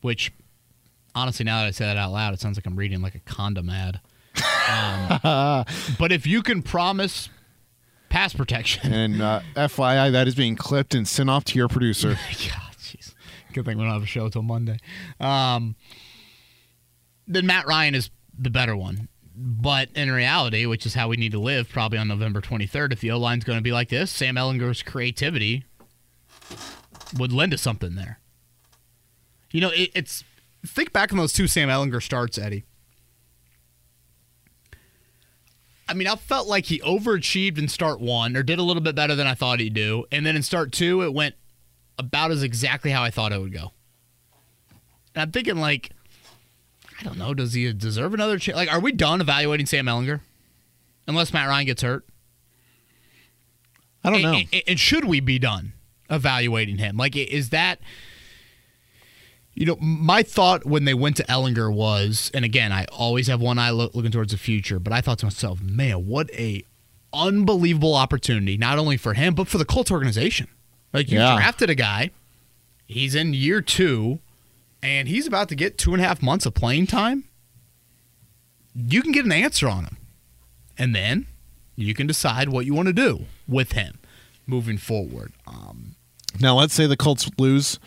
[0.00, 0.32] which
[1.14, 3.20] honestly, now that I say that out loud, it sounds like I'm reading like a
[3.20, 4.00] condom ad.
[4.66, 5.66] Um,
[5.98, 7.28] but if you can promise
[8.14, 12.10] pass protection, and uh, FYI, that is being clipped and sent off to your producer.
[12.30, 13.12] God, jeez.
[13.52, 14.78] Good thing we don't have a show till Monday.
[15.18, 15.74] Um,
[17.26, 19.08] then Matt Ryan is the better one.
[19.36, 23.00] But in reality, which is how we need to live probably on November 23rd, if
[23.00, 25.64] the O line's going to be like this, Sam Ehlinger's creativity
[27.18, 28.20] would lend to something there.
[29.50, 30.22] You know, it, it's
[30.64, 32.64] think back on those two Sam Ehlinger starts, Eddie.
[35.86, 38.94] I mean, I felt like he overachieved in start one, or did a little bit
[38.94, 41.34] better than I thought he'd do, and then in start two, it went
[41.98, 43.72] about as exactly how I thought it would go.
[45.14, 45.90] And I'm thinking, like,
[46.98, 48.56] I don't know, does he deserve another chance?
[48.56, 50.20] Like, are we done evaluating Sam Ehlinger?
[51.06, 52.06] Unless Matt Ryan gets hurt?
[54.02, 54.34] I don't know.
[54.34, 55.74] And, and should we be done
[56.10, 56.96] evaluating him?
[56.96, 57.78] Like, is that.
[59.54, 63.40] You know, my thought when they went to Ehlinger was, and again, I always have
[63.40, 66.64] one eye look, looking towards the future, but I thought to myself, man, what a
[67.12, 70.48] unbelievable opportunity, not only for him, but for the Colts organization.
[70.92, 71.36] Like you yeah.
[71.36, 72.10] drafted a guy,
[72.86, 74.18] he's in year two,
[74.82, 77.24] and he's about to get two and a half months of playing time.
[78.74, 79.96] You can get an answer on him,
[80.76, 81.26] and then
[81.76, 83.98] you can decide what you want to do with him
[84.46, 85.32] moving forward.
[85.46, 85.94] Um,
[86.40, 87.78] now, let's say the Colts lose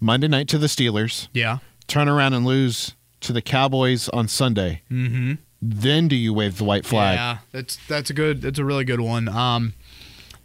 [0.00, 1.28] Monday night to the Steelers.
[1.32, 1.58] Yeah.
[1.86, 4.82] Turn around and lose to the Cowboys on Sunday.
[4.90, 5.34] Mm-hmm.
[5.60, 7.16] Then do you wave the white flag?
[7.16, 8.42] Yeah, that's that's a good.
[8.42, 9.28] That's a really good one.
[9.28, 9.74] Um,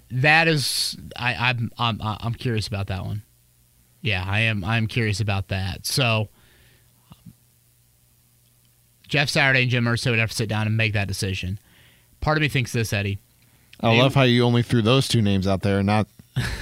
[0.09, 3.21] that is, I, I'm I'm I'm curious about that one.
[4.01, 4.63] Yeah, I am.
[4.63, 5.85] I'm curious about that.
[5.85, 6.29] So,
[9.07, 11.59] Jeff Saturday and Jim Irsay would have to sit down and make that decision.
[12.21, 13.19] Part of me thinks this, Eddie.
[13.81, 16.07] I They- love how you only threw those two names out there, not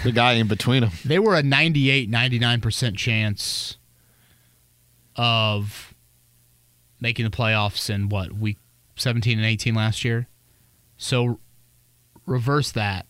[0.04, 0.92] the guy in between them.
[1.06, 3.78] They were a 98, 99% chance
[5.16, 5.94] of
[7.00, 8.58] making the playoffs in what, week
[8.96, 10.28] 17 and 18 last year?
[10.98, 11.40] So
[12.26, 13.06] reverse that.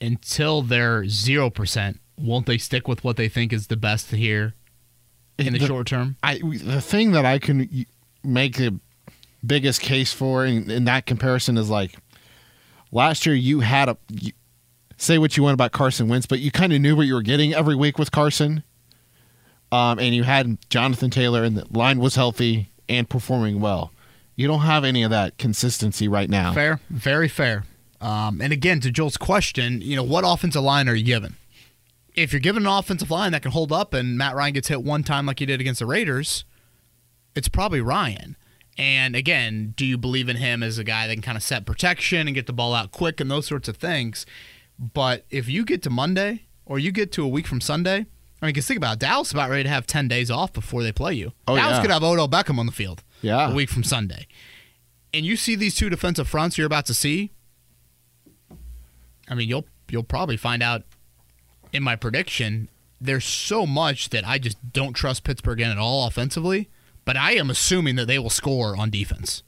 [0.00, 4.54] Until they're 0%, won't they stick with what they think is the best here
[5.38, 6.16] in the, The- short term?
[6.22, 7.86] I the thing that I can
[8.24, 8.78] make the
[9.44, 11.96] biggest case for in, in that comparison is like
[12.92, 14.32] last year you had a you,
[15.00, 17.22] say what you want about Carson Wentz, but you kind of knew what you were
[17.22, 18.62] getting every week with Carson.
[19.72, 23.92] Um, and you had Jonathan Taylor, and the line was healthy and performing well.
[24.36, 26.52] You don't have any of that consistency right now.
[26.52, 27.64] Fair, very fair.
[28.00, 31.36] Um, and again, to Joel's question, you know, what offensive line are you given?
[32.14, 34.82] If you're given an offensive line that can hold up and Matt Ryan gets hit
[34.82, 36.44] one time like he did against the Raiders,
[37.34, 38.36] it's probably Ryan.
[38.76, 41.66] And again, do you believe in him as a guy that can kind of set
[41.66, 44.26] protection and get the ball out quick and those sorts of things?
[44.80, 48.06] But if you get to Monday or you get to a week from Sunday,
[48.42, 50.82] I mean, because think about it, Dallas about ready to have 10 days off before
[50.82, 51.32] they play you.
[51.46, 51.82] Oh, Dallas yeah.
[51.82, 53.50] could have Odell Beckham on the field Yeah.
[53.50, 54.26] a week from Sunday.
[55.12, 57.30] And you see these two defensive fronts you're about to see.
[59.28, 60.82] I mean, you'll you'll probably find out
[61.72, 62.68] in my prediction.
[63.00, 66.68] There's so much that I just don't trust Pittsburgh in at all offensively,
[67.04, 69.42] but I am assuming that they will score on defense,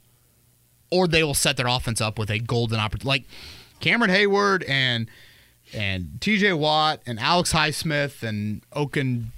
[0.91, 3.07] or they will set their offense up with a golden opportunity.
[3.07, 3.23] Like
[3.83, 5.09] Cameron Heyward and
[5.73, 6.53] and T.J.
[6.53, 9.33] Watt and Alex Highsmith and Oken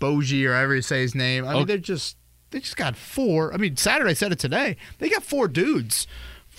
[0.00, 1.46] Boji or however you say his name.
[1.46, 2.16] I mean, they're just
[2.50, 3.52] they just got four.
[3.52, 4.76] I mean, Saturday said it today.
[4.98, 6.06] They got four dudes.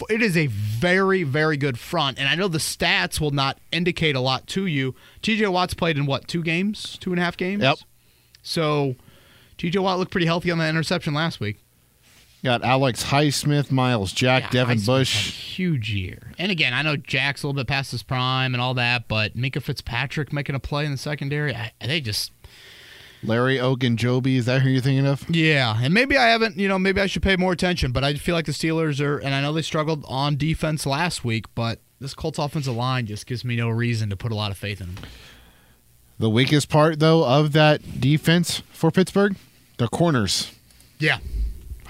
[0.09, 4.15] It is a very, very good front, and I know the stats will not indicate
[4.15, 4.93] a lot to you.
[5.21, 5.47] T.J.
[5.47, 7.63] Watt's played in what two games, two and a half games.
[7.63, 7.77] Yep.
[8.43, 8.95] So
[9.57, 9.79] T.J.
[9.79, 11.62] Watt looked pretty healthy on that interception last week.
[12.43, 15.31] Got Alex Highsmith, Myles Jack, Yeah, Devin Highsmith Bush.
[15.31, 16.33] huge year.
[16.37, 19.37] And again, I know Jack's a little bit past his prime and all that, but
[19.37, 22.31] Minkah Fitzpatrick making a play in the secondary, I, they just
[23.23, 25.25] Larry Ogunjobi, is that who you're thinking of?
[25.29, 28.15] Yeah, and maybe I haven't, you know, maybe I should pay more attention, but I
[28.15, 31.79] feel like the Steelers are, and I know they struggled on defense last week, but
[32.01, 34.81] this Colts offensive line just gives me no reason to put a lot of faith
[34.81, 35.05] in them.
[36.19, 39.37] The weakest part, though, of that defense for Pittsburgh,
[39.77, 40.51] the corners.
[40.99, 41.19] Yeah.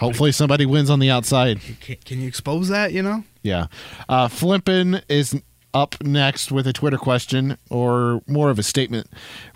[0.03, 1.59] Hopefully, somebody wins on the outside.
[1.79, 3.23] Can, can you expose that, you know?
[3.41, 3.67] Yeah.
[4.09, 5.41] Uh, Flippin is
[5.73, 9.07] up next with a Twitter question or more of a statement.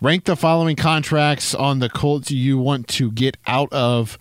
[0.01, 4.17] Rank the following contracts on the Colts you want to get out of.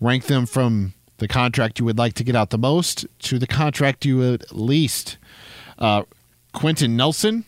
[0.00, 3.46] Rank them from the contract you would like to get out the most to the
[3.46, 5.18] contract you would least.
[5.78, 6.02] Uh,
[6.52, 7.44] Quenton Nelson,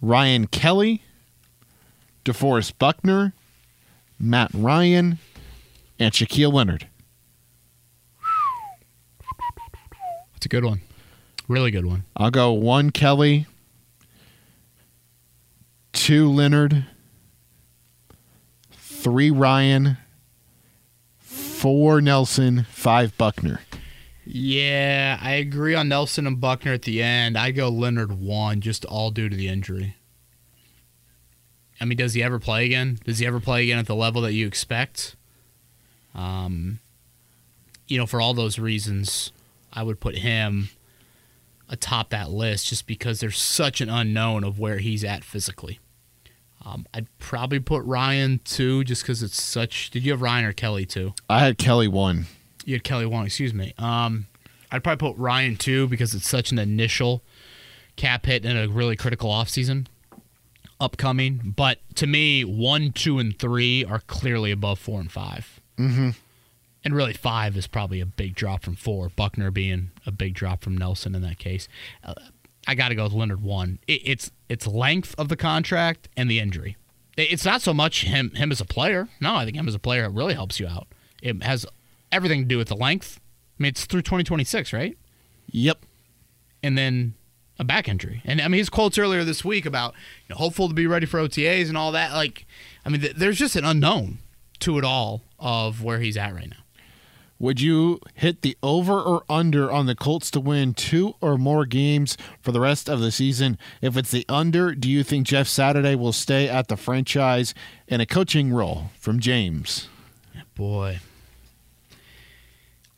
[0.00, 1.02] Ryan Kelly,
[2.24, 3.34] DeForest Buckner,
[4.18, 5.18] Matt Ryan,
[5.98, 6.88] and Shaquille Leonard.
[10.40, 10.80] It's a good one.
[11.48, 12.04] Really good one.
[12.16, 13.46] I'll go one Kelly,
[15.92, 16.86] two Leonard,
[18.72, 19.98] three Ryan,
[21.18, 23.60] four Nelson, five Buckner.
[24.24, 27.36] Yeah, I agree on Nelson and Buckner at the end.
[27.36, 29.96] I go Leonard one, just all due to the injury.
[31.78, 32.98] I mean, does he ever play again?
[33.04, 35.16] Does he ever play again at the level that you expect?
[36.14, 36.78] Um,
[37.88, 39.32] you know, for all those reasons,
[39.72, 40.70] I would put him
[41.68, 45.78] atop that list just because there's such an unknown of where he's at physically.
[46.64, 49.90] Um, I'd probably put Ryan two, just because it's such.
[49.90, 51.14] Did you have Ryan or Kelly two?
[51.28, 52.26] I had Kelly one.
[52.64, 53.72] You had Kelly one, excuse me.
[53.78, 54.26] Um,
[54.70, 57.22] I'd probably put Ryan two because it's such an initial
[57.96, 59.86] cap hit in a really critical offseason
[60.78, 61.54] upcoming.
[61.56, 66.10] But to me, one, two, and three are clearly above four and 5 Mm-hmm.
[66.84, 69.10] And really, five is probably a big drop from four.
[69.10, 71.68] Buckner being a big drop from Nelson in that case.
[72.02, 72.14] Uh,
[72.66, 73.78] I got to go with Leonard one.
[73.86, 76.76] It, it's it's length of the contract and the injury.
[77.16, 79.08] It- It's not so much him him as a player.
[79.20, 80.88] No, I think him as a player it really helps you out.
[81.22, 81.66] It has
[82.10, 83.20] everything to do with the length.
[83.58, 84.96] I mean, it's through 2026, right?
[85.50, 85.84] Yep.
[86.62, 87.14] and then
[87.58, 88.22] a back injury.
[88.24, 89.92] And I mean, his quotes earlier this week about
[90.26, 92.12] you know, hopeful to be ready for OTAs and all that.
[92.12, 92.46] Like,
[92.86, 94.18] I mean, th- there's just an unknown
[94.60, 96.56] to it all of where he's at right now.
[97.40, 101.64] Would you hit the over or under on the Colts to win two or more
[101.64, 103.56] games for the rest of the season?
[103.80, 107.54] If it's the under, do you think Jeff Saturday will stay at the franchise
[107.88, 108.90] in a coaching role?
[108.98, 109.88] From James.
[110.54, 111.00] Boy.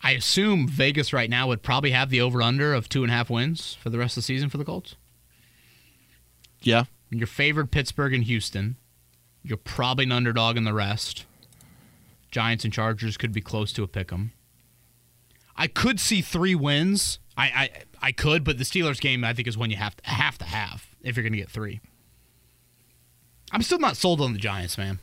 [0.02, 3.14] I assume Vegas right now would probably have the over under of two and a
[3.14, 4.96] half wins for the rest of the season for the Colts.
[6.60, 6.84] Yeah.
[7.10, 8.74] Your favorite Pittsburgh and Houston.
[9.44, 11.26] You're probably an underdog in the rest.
[12.32, 14.32] Giants and Chargers could be close to a pick 'em.
[15.56, 17.20] I could see three wins.
[17.36, 17.70] I, I
[18.08, 20.44] I could, but the Steelers game I think is one you have to have to
[20.44, 21.80] have if you're going to get three.
[23.52, 24.98] I'm still not sold on the Giants, man.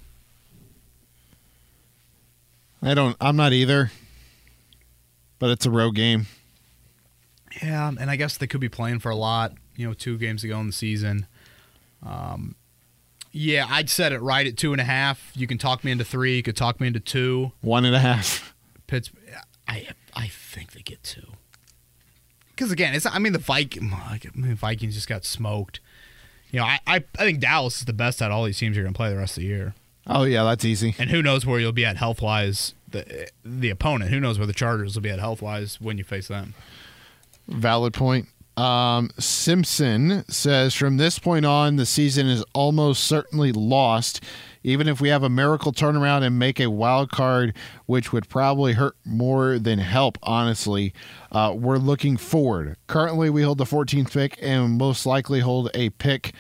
[2.82, 3.16] I don't.
[3.22, 3.92] I'm not either.
[5.38, 6.26] But it's a road game.
[7.64, 9.54] Yeah, and I guess they could be playing for a lot.
[9.76, 11.28] You know, two games ago in the season.
[12.04, 12.56] Um,
[13.32, 15.32] yeah, I'd set it right at two and a half.
[15.36, 16.38] You can talk me into three.
[16.38, 17.52] You could talk me into two.
[17.62, 18.54] One and a half.
[18.88, 19.12] Pitts,
[19.68, 21.34] I I think they get two.
[22.50, 25.80] Because again, it's I mean the Viking, I mean, Vikings just got smoked.
[26.52, 28.76] You know, I, I I think Dallas is the best out of all these teams
[28.76, 29.76] you're going to play the rest of the year.
[30.08, 30.96] Oh yeah, that's easy.
[30.98, 32.74] And who knows where you'll be at health wise.
[32.90, 36.04] The the opponent, who knows where the Chargers will be at health wise when you
[36.04, 36.56] face them.
[37.48, 38.28] Valid point.
[38.60, 44.22] Um, Simpson says from this point on, the season is almost certainly lost.
[44.64, 47.56] Even if we have a miracle turnaround and make a wild card,
[47.86, 50.94] which would probably hurt more than help, honestly,
[51.32, 52.76] uh, we're looking forward.
[52.88, 56.34] Currently, we hold the 14th pick and most likely hold a pick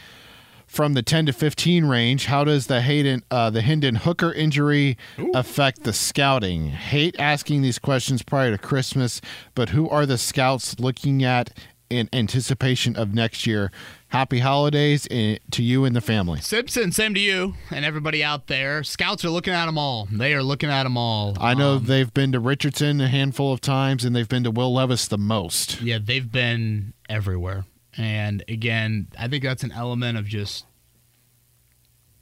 [0.67, 2.25] from the 10 to 15 range.
[2.25, 4.97] How does the Hayden, uh, the Hendon Hooker injury
[5.33, 6.71] affect the scouting?
[6.71, 9.21] Hate asking these questions prior to Christmas,
[9.55, 11.57] but who are the scouts looking at
[11.89, 13.71] in anticipation of next year?
[14.09, 16.39] Happy holidays eh, to you and the family.
[16.41, 18.83] Simpson, same to you and everybody out there.
[18.83, 20.07] Scouts are looking at them all.
[20.11, 21.37] They are looking at them all.
[21.39, 24.51] I know Um, they've been to Richardson a handful of times, and they've been to
[24.51, 25.81] Will Levis the most.
[25.81, 27.65] Yeah, they've been everywhere.
[27.97, 30.65] And again, I think that's an element of just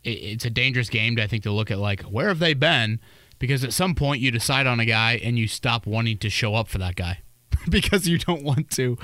[0.04, 2.54] it, it's a dangerous game to I think to look at like where have they
[2.54, 3.00] been?
[3.40, 6.56] Because at some point you decide on a guy and you stop wanting to show
[6.56, 7.20] up for that guy
[7.70, 8.98] because you don't want to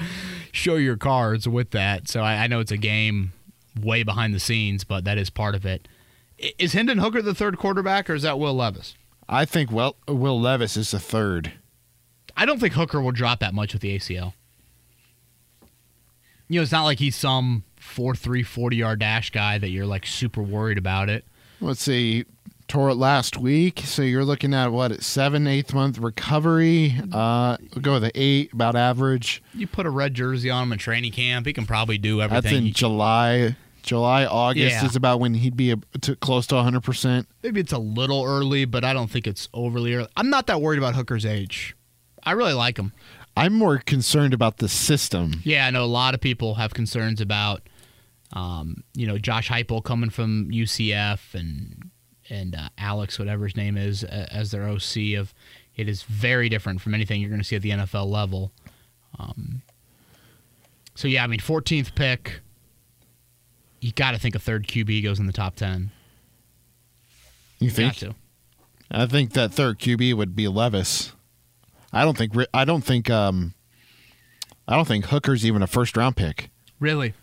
[0.52, 2.08] show your cards with that.
[2.08, 3.34] So I, I know it's a game
[3.80, 5.88] way behind the scenes, but that is part of it.
[6.58, 8.96] Is Hendon Hooker the third quarterback or is that Will Levis?
[9.30, 11.54] I think Will, Will Levis is the third.
[12.36, 14.34] I don't think Hooker will drop that much with the ACL.
[16.48, 19.86] You know, it's not like he's some 4 3 40 yard dash guy that you're
[19.86, 21.26] like super worried about it.
[21.62, 22.26] Let's see,
[22.68, 26.96] tore it last week, so you're looking at what seven, eighth month recovery.
[27.12, 29.44] Uh, we'll go with the eight, about average.
[29.54, 32.42] You put a red jersey on him in training camp, he can probably do everything.
[32.52, 33.56] That's in July.
[33.84, 34.86] July, August Yeah.
[34.86, 36.82] is about when he'd be a, to, close to 100.
[36.82, 40.08] percent Maybe it's a little early, but I don't think it's overly early.
[40.16, 41.76] I'm not that worried about Hooker's age.
[42.24, 42.94] I really like him.
[43.36, 45.42] I'm more concerned about the system.
[45.44, 47.68] Yeah, I know a lot of people have concerns about,
[48.32, 51.90] um, you know, Josh Heupel coming from UCF and
[52.30, 55.16] and uh, Alex, whatever his name is, uh, as their OC.
[55.18, 55.34] Of
[55.76, 58.52] it is very different from anything you're going to see at the NFL level.
[59.20, 59.62] Um,
[60.96, 62.42] so yeah, I mean, 14th pick.
[63.82, 65.92] You got to think a third QB goes in the top 10.
[67.60, 67.96] You Got think?
[67.98, 68.16] to.
[68.92, 71.14] I think that third QB would be Levis.
[71.92, 72.34] I don't think.
[72.54, 73.10] I don't think.
[73.10, 73.54] Um,
[74.68, 76.50] I don't think Hooker's even a first round pick.
[76.80, 77.14] Really?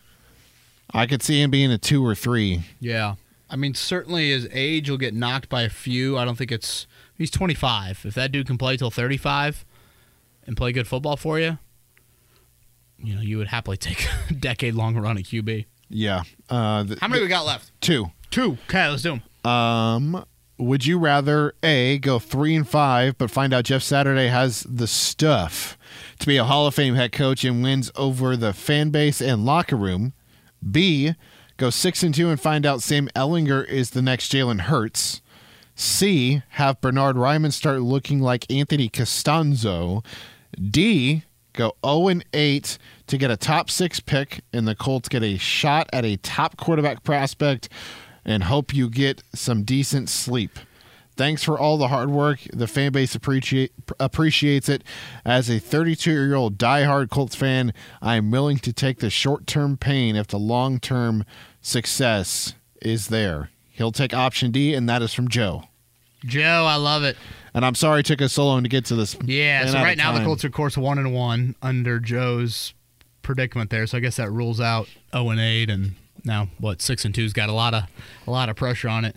[0.92, 2.62] I could see him being a two or three.
[2.80, 3.14] Yeah.
[3.50, 6.16] I mean, certainly his age will get knocked by a few.
[6.16, 6.86] I don't think it's.
[7.18, 8.04] He's 25.
[8.06, 9.64] If that dude can play till 35
[10.46, 11.58] and play good football for you,
[13.02, 15.66] you know, you would happily take a decade long run at QB.
[15.88, 16.22] Yeah.
[16.48, 17.72] Uh, th- How many we got left?
[17.80, 18.10] two.
[18.30, 18.56] Two.
[18.68, 19.50] Okay, let's do them.
[19.50, 20.24] Um,
[20.58, 24.86] would you rather a go three and five, but find out Jeff Saturday has the
[24.86, 25.76] stuff
[26.20, 29.44] to be a Hall of Fame head coach and wins over the fan base and
[29.44, 30.12] locker room?
[30.70, 31.14] B
[31.60, 35.20] go six and two and find out Sam Ehlinger is the next Jalen Hurts.
[35.74, 40.02] C have Bernhard Raimann start looking like Anthony Castonzo.
[40.58, 45.22] D go 0 and 8 to get a top six pick, and the Colts get
[45.22, 47.68] a shot at a top quarterback prospect
[48.24, 50.58] and hope you get some decent sleep.
[51.20, 52.40] Thanks for all the hard work.
[52.50, 54.82] The fan base appreciate, appreciates it.
[55.22, 59.46] As a 32 year old diehard Colts fan, I am willing to take the short
[59.46, 61.26] term pain if the long term
[61.60, 63.50] success is there.
[63.70, 65.64] He'll take option D, and that is from Joe.
[66.24, 67.16] Joe, I love it.
[67.54, 69.16] And I'm sorry it took us so long to get to this.
[69.24, 70.24] Yeah, so right now the.
[70.24, 72.74] Colts are, of course, 1 and 1 under Joe's
[73.22, 73.86] predicament there.
[73.86, 75.94] So I guess that rules out 0 and 8 and
[76.24, 77.84] now what 6 and 2's got a lot of
[78.26, 79.16] a lot of pressure on it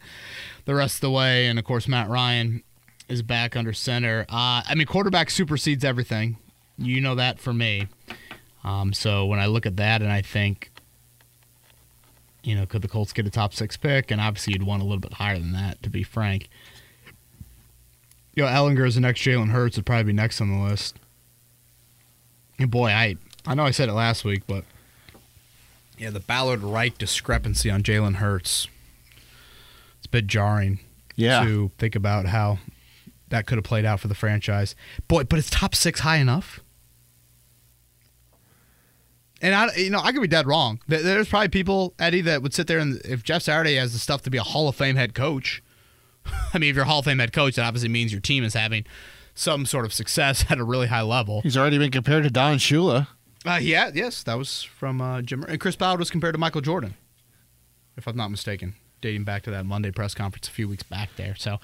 [0.66, 2.64] the rest of the way and of course Matt Ryan
[3.10, 4.26] is back under center.
[4.30, 6.38] Uh, I mean quarterback supersedes everything.
[6.78, 7.88] You know that for me.
[8.64, 10.72] Um, so when I look at that and I think
[12.44, 14.86] you know, could the Colts get a top 6 pick and obviously you'd want a
[14.86, 16.50] little bit higher than that to be frank.
[18.36, 20.98] You know, Ehlinger is the next Jalen Hurts would probably be next on the list.
[22.60, 23.16] And boy, I
[23.46, 24.64] I know I said it last week, but
[25.98, 28.68] yeah, the Ballard Reich discrepancy on Jalen Hurts.
[29.98, 30.80] It's a bit jarring
[31.16, 31.44] Yeah.
[31.44, 32.60] to think about how
[33.30, 34.76] that could have played out for the franchise.
[35.08, 36.60] Boy, but it's top six high enough.
[39.44, 40.80] And I, you know, I could be dead wrong.
[40.88, 44.22] There's probably people, Eddie, that would sit there and if Jeff Saturday has the stuff
[44.22, 45.62] to be a Hall of Fame head coach.
[46.54, 48.46] I mean, if you're a Hall of Fame head coach, that obviously means your team
[48.46, 48.86] is having
[49.36, 51.41] some sort of success at a really high level.
[51.41, 53.08] He's already been compared to Don Shula.
[53.46, 55.44] Uh, yeah, yes, that was from uh, Jim.
[55.44, 56.96] And Chris Ballard was compared to Michael Jordan,
[57.98, 61.10] if I'm not mistaken, dating back to that Monday press conference a few weeks back
[61.18, 61.36] there.
[61.36, 61.60] So,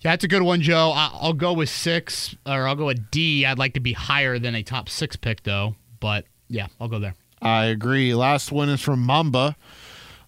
[0.00, 0.92] yeah, that's a good one, Joe.
[0.94, 3.44] I- I'll go with six, or I'll go with D.
[3.44, 5.76] I'd like to be higher than a top six pick, though.
[6.00, 7.14] But yeah, I'll go there.
[7.42, 8.14] I agree.
[8.14, 9.56] Last one is from Mamba.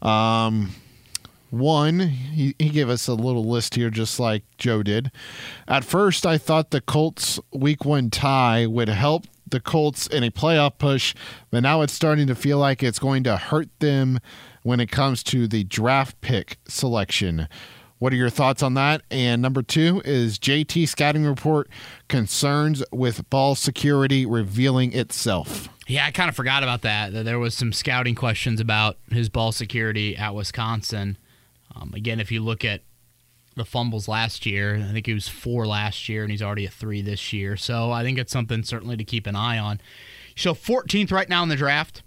[0.03, 0.73] Um,
[1.51, 5.11] one, he, he gave us a little list here, just like Joe did.
[5.67, 10.31] At first, I thought the Colts' week one tie would help the Colts in a
[10.31, 11.15] playoff push,
[11.51, 14.21] but now it's starting to feel like it's going to hurt them
[14.63, 17.49] when it comes to the draft pick selection.
[17.99, 19.03] What are your thoughts on that?
[19.11, 21.69] And number two is JT scouting report
[22.09, 25.69] concerns with ball security revealing itself.
[25.89, 27.13] Yeah, I kind of forgot about that.
[27.13, 31.17] that There was some scouting questions about his ball security at Wisconsin.
[31.75, 32.83] Um, again, if you look at
[33.57, 36.71] the fumbles last year, I think he was four last year, and he's already a
[36.71, 37.57] three this year.
[37.57, 39.81] So I think it's something certainly to keep an eye on.
[40.37, 42.03] So 14th right now in the draft.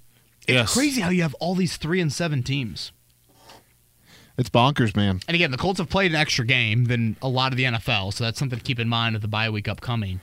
[0.47, 0.73] It's Yes.
[0.73, 2.91] crazy how you have all these three and seven teams.
[4.38, 5.19] It's bonkers, man.
[5.27, 8.11] And again, the Colts have played an extra game than a lot of the NFL,
[8.13, 10.21] so that's something to keep in mind with the bye week upcoming.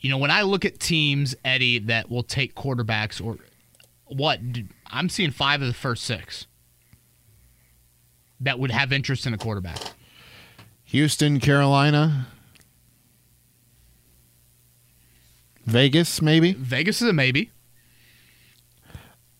[0.00, 3.38] You know, when I look at teams, Eddie, that will take quarterbacks or
[4.06, 4.40] what,
[4.86, 6.46] I'm seeing five of the first six
[8.40, 9.78] that would have interest in a quarterback.
[10.84, 12.28] Houston, Carolina,
[15.66, 16.52] Vegas, maybe.
[16.54, 17.50] Vegas is a maybe.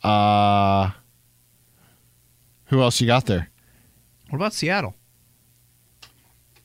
[0.02, 0.90] Uh,
[2.66, 3.48] who else you got there?
[4.28, 4.94] What about Seattle?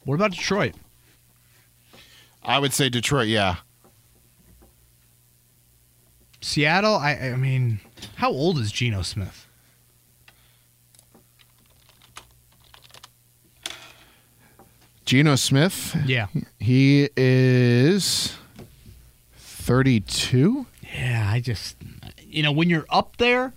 [0.04, 0.76] What about Detroit?
[2.44, 3.28] I would say Detroit.
[3.28, 3.58] Yeah,
[6.44, 7.80] Seattle, I, I mean,
[8.16, 9.48] how old is Geno Smith?
[15.06, 15.96] Geno Smith.
[16.06, 16.28] Yeah.
[16.60, 18.36] He is
[19.38, 20.66] thirty-two.
[20.94, 21.78] Yeah, I just,
[22.22, 23.54] you know, when you're up there,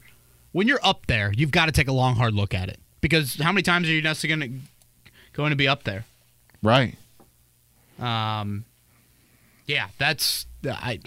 [0.53, 3.35] when you're up there, you've got to take a long, hard look at it because
[3.41, 6.05] how many times are you necessarily going to going to be up there?
[6.63, 6.97] Right.
[7.99, 8.65] Um,
[9.67, 11.01] yeah, that's I.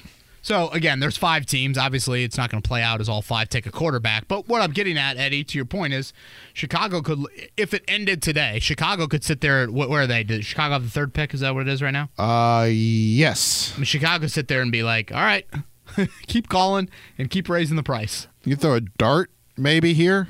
[0.50, 1.78] So again, there's five teams.
[1.78, 4.28] Obviously, it's not going to play out as all five take a quarterback.
[4.28, 6.12] But what I'm getting at, Eddie, to your point is,
[6.56, 7.20] Chicago could,
[7.56, 9.68] if it ended today, Chicago could sit there.
[9.68, 10.24] wh- Where are they?
[10.24, 11.36] Did Chicago have the third pick?
[11.36, 12.10] Is that what it is right now?
[12.18, 13.74] Uh, yes.
[13.76, 15.46] I mean, Chicago sit there and be like, all right,
[16.26, 16.90] keep calling
[17.20, 18.26] and keep raising the price.
[18.44, 20.30] You throw a dart maybe here.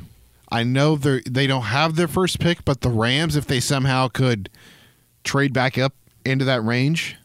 [0.52, 4.10] I know they they don't have their first pick, but the Rams, if they somehow
[4.10, 4.50] could
[5.24, 5.94] trade back up
[6.26, 7.16] into that range,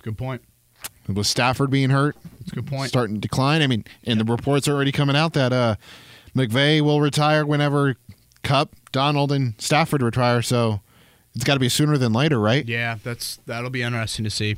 [0.00, 0.40] Good point.
[1.08, 2.88] With Stafford being hurt, That's a good point.
[2.90, 3.62] starting to decline.
[3.62, 5.76] I mean, and the reports are already coming out that uh,
[6.36, 7.96] McVay will retire whenever
[8.42, 10.42] Kupp, Donald, and Stafford retire.
[10.42, 10.80] So
[11.34, 12.66] it's got to be sooner than later, right?
[12.68, 14.56] Yeah, that's that'll be interesting to see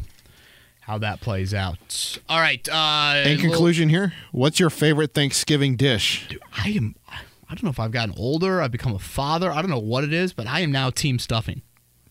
[0.80, 2.18] how that plays out.
[2.28, 2.66] All right.
[2.68, 6.26] Uh, In little- conclusion, here, what's your favorite Thanksgiving dish?
[6.28, 6.96] Dude, I am.
[7.08, 8.60] I don't know if I've gotten older.
[8.60, 9.50] I've become a father.
[9.52, 11.62] I don't know what it is, but I am now team stuffing.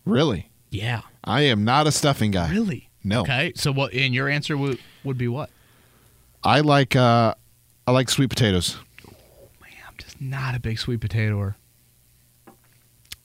[0.06, 1.02] Really, Yeah.
[1.24, 2.50] I am not a stuffing guy.
[2.50, 2.89] Really?
[3.02, 3.20] No.
[3.22, 3.52] Okay.
[3.56, 3.92] So what?
[3.94, 5.50] And your answer would would be what?
[6.44, 7.34] I like uh,
[7.86, 8.76] I like sweet potatoes.
[9.60, 11.54] Man, I'm just not a big sweet potatoer.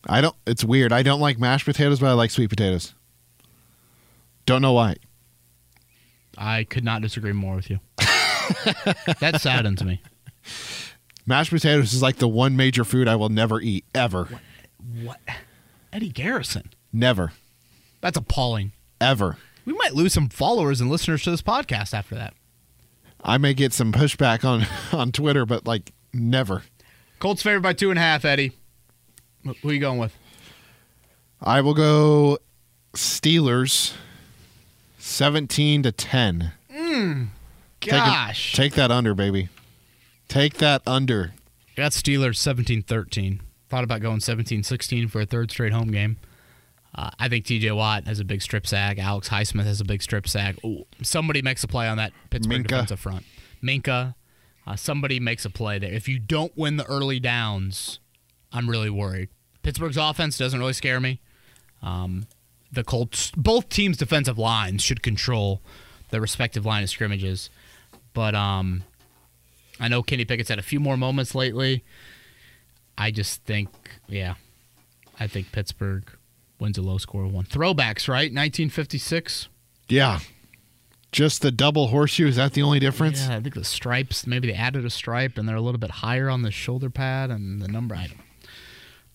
[0.08, 0.36] I don't.
[0.46, 0.94] It's weird.
[0.94, 2.94] I don't like mashed potatoes, but I like sweet potatoes.
[4.46, 4.96] Don't know why.
[6.38, 7.80] I could not disagree more with you.
[9.20, 10.02] that saddens me.
[11.26, 14.28] Mashed potatoes is like the one major food I will never eat ever,
[15.02, 15.20] What?
[15.92, 16.70] Eddie Garrison.
[16.94, 17.32] never,
[18.02, 18.74] That's appalling.
[19.02, 19.38] ever.
[19.66, 22.34] We might lose some followers and listeners to this podcast after that.
[23.24, 24.66] I may get some pushback on
[24.98, 26.64] on Twitter, but like never.
[27.20, 28.52] Colts favored by two and a half, Eddie.
[29.46, 30.16] Wh- Who are you going with?
[31.42, 32.38] I will go
[32.94, 33.94] Steelers,
[34.98, 36.52] seventeen to ten.
[36.72, 37.24] Hmm.
[37.82, 38.54] Take Gosh.
[38.54, 39.50] take that under, baby.
[40.28, 41.34] Take that under.
[41.76, 43.42] Got Steelers 17 13.
[43.70, 46.18] Thought about going 17 16 for a third straight home game.
[46.98, 48.98] Uh, I think TJ Watt has a big strip sack.
[48.98, 50.56] Alex Highsmith has a big strip sack.
[50.64, 52.68] Ooh, somebody makes a play on that Pittsburgh Minkah.
[52.68, 53.26] defensive front.
[53.62, 54.16] Minkah,
[54.66, 55.92] uh, somebody makes a play there.
[55.92, 58.00] If you don't win the early downs,
[58.54, 59.30] I'm really worried.
[59.62, 61.20] Pittsburgh's offense doesn't really scare me.
[61.84, 62.28] Um,
[62.72, 65.62] the Colts, both teams' defensive lines should control
[66.12, 67.50] their respective line of scrimmages.
[68.14, 68.84] But um,
[69.80, 71.84] I know Kenny Pickett's had a few more moments lately.
[72.98, 73.70] I just think,
[74.08, 74.36] yeah,
[75.20, 76.10] I think Pittsburgh
[76.60, 77.46] wins a low score one.
[77.46, 78.32] Throwbacks, right?
[78.32, 79.48] 1956.
[79.88, 80.20] Yeah.
[81.12, 82.28] Just the double horseshoe.
[82.28, 83.28] Is that the only difference?
[83.28, 84.28] Yeah, I think the stripes.
[84.28, 87.30] Maybe they added a stripe, and they're a little bit higher on the shoulder pad,
[87.32, 87.96] and the number.
[87.96, 88.20] I don't.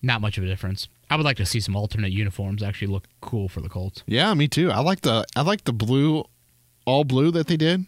[0.01, 0.87] Not much of a difference.
[1.11, 4.03] I would like to see some alternate uniforms actually look cool for the Colts.
[4.07, 4.71] Yeah, me too.
[4.71, 6.23] I like the I like the blue,
[6.85, 7.85] all blue that they did.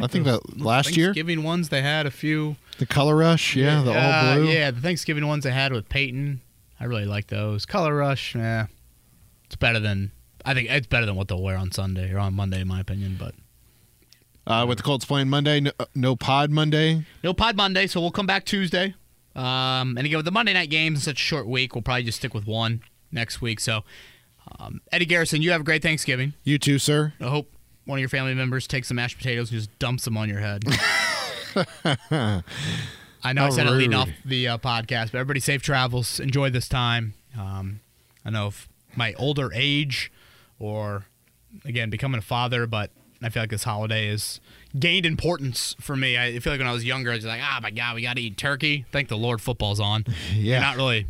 [0.00, 2.56] I, think those that last year Thanksgiving ones they had a few.
[2.78, 3.56] the color rush.
[3.56, 4.48] Yeah, the all Uh, blue.
[4.50, 6.40] Yeah, the Thanksgiving ones they had with Peyton.
[6.78, 7.64] I really like those.
[7.66, 8.66] Color Rush, yeah,
[9.46, 10.12] it's better than.
[10.44, 12.78] I think it's better than what they'll wear on Sunday or on Monday, in my
[12.80, 13.16] opinion.
[13.18, 13.34] But
[14.46, 17.04] Uh, with the Colts playing Monday, no, no pod Monday.
[17.24, 18.94] no pod Monday, so we'll come back Tuesday.
[19.34, 22.18] Um, and again with the Monday night games, such a short week, we'll probably just
[22.18, 22.80] stick with one
[23.12, 23.58] next week.
[23.60, 23.82] So,
[24.58, 26.32] um, Eddie Garrison, you have a great Thanksgiving.
[26.44, 27.12] You too, sir.
[27.20, 27.52] I hope
[27.84, 30.38] one of your family members takes some mashed potatoes and just dumps them on your
[30.40, 30.64] head.
[32.10, 36.20] I know I How said it leading off the uh, podcast, but everybody safe travels.
[36.20, 37.14] Enjoy this time.
[37.38, 37.80] Um,
[38.24, 40.10] I know if my older age
[40.58, 41.06] or,
[41.64, 42.90] again, becoming a father, but
[43.22, 44.40] I feel like this holiday has
[44.78, 46.18] gained importance for me.
[46.18, 48.16] I feel like when I was younger, I was like, oh my God, we got
[48.16, 48.84] to eat turkey.
[48.92, 50.04] Thank the Lord football's on.
[50.34, 50.60] Yeah.
[50.60, 51.06] Not really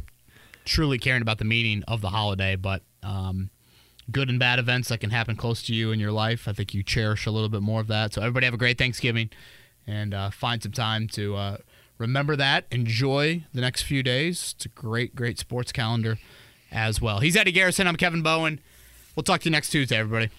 [0.64, 3.50] truly caring about the meaning of the holiday, but um,
[4.10, 6.46] good and bad events that can happen close to you in your life.
[6.46, 8.14] I think you cherish a little bit more of that.
[8.14, 9.30] So everybody have a great Thanksgiving
[9.86, 11.56] and uh, find some time to uh,
[11.98, 12.66] remember that.
[12.70, 14.54] Enjoy the next few days.
[14.56, 16.18] It's a great, great sports calendar
[16.70, 17.20] as well.
[17.20, 17.86] He's Eddie Garrison.
[17.86, 18.60] I'm Kevin Bowen.
[19.14, 20.30] We'll talk to you next Tuesday, everybody.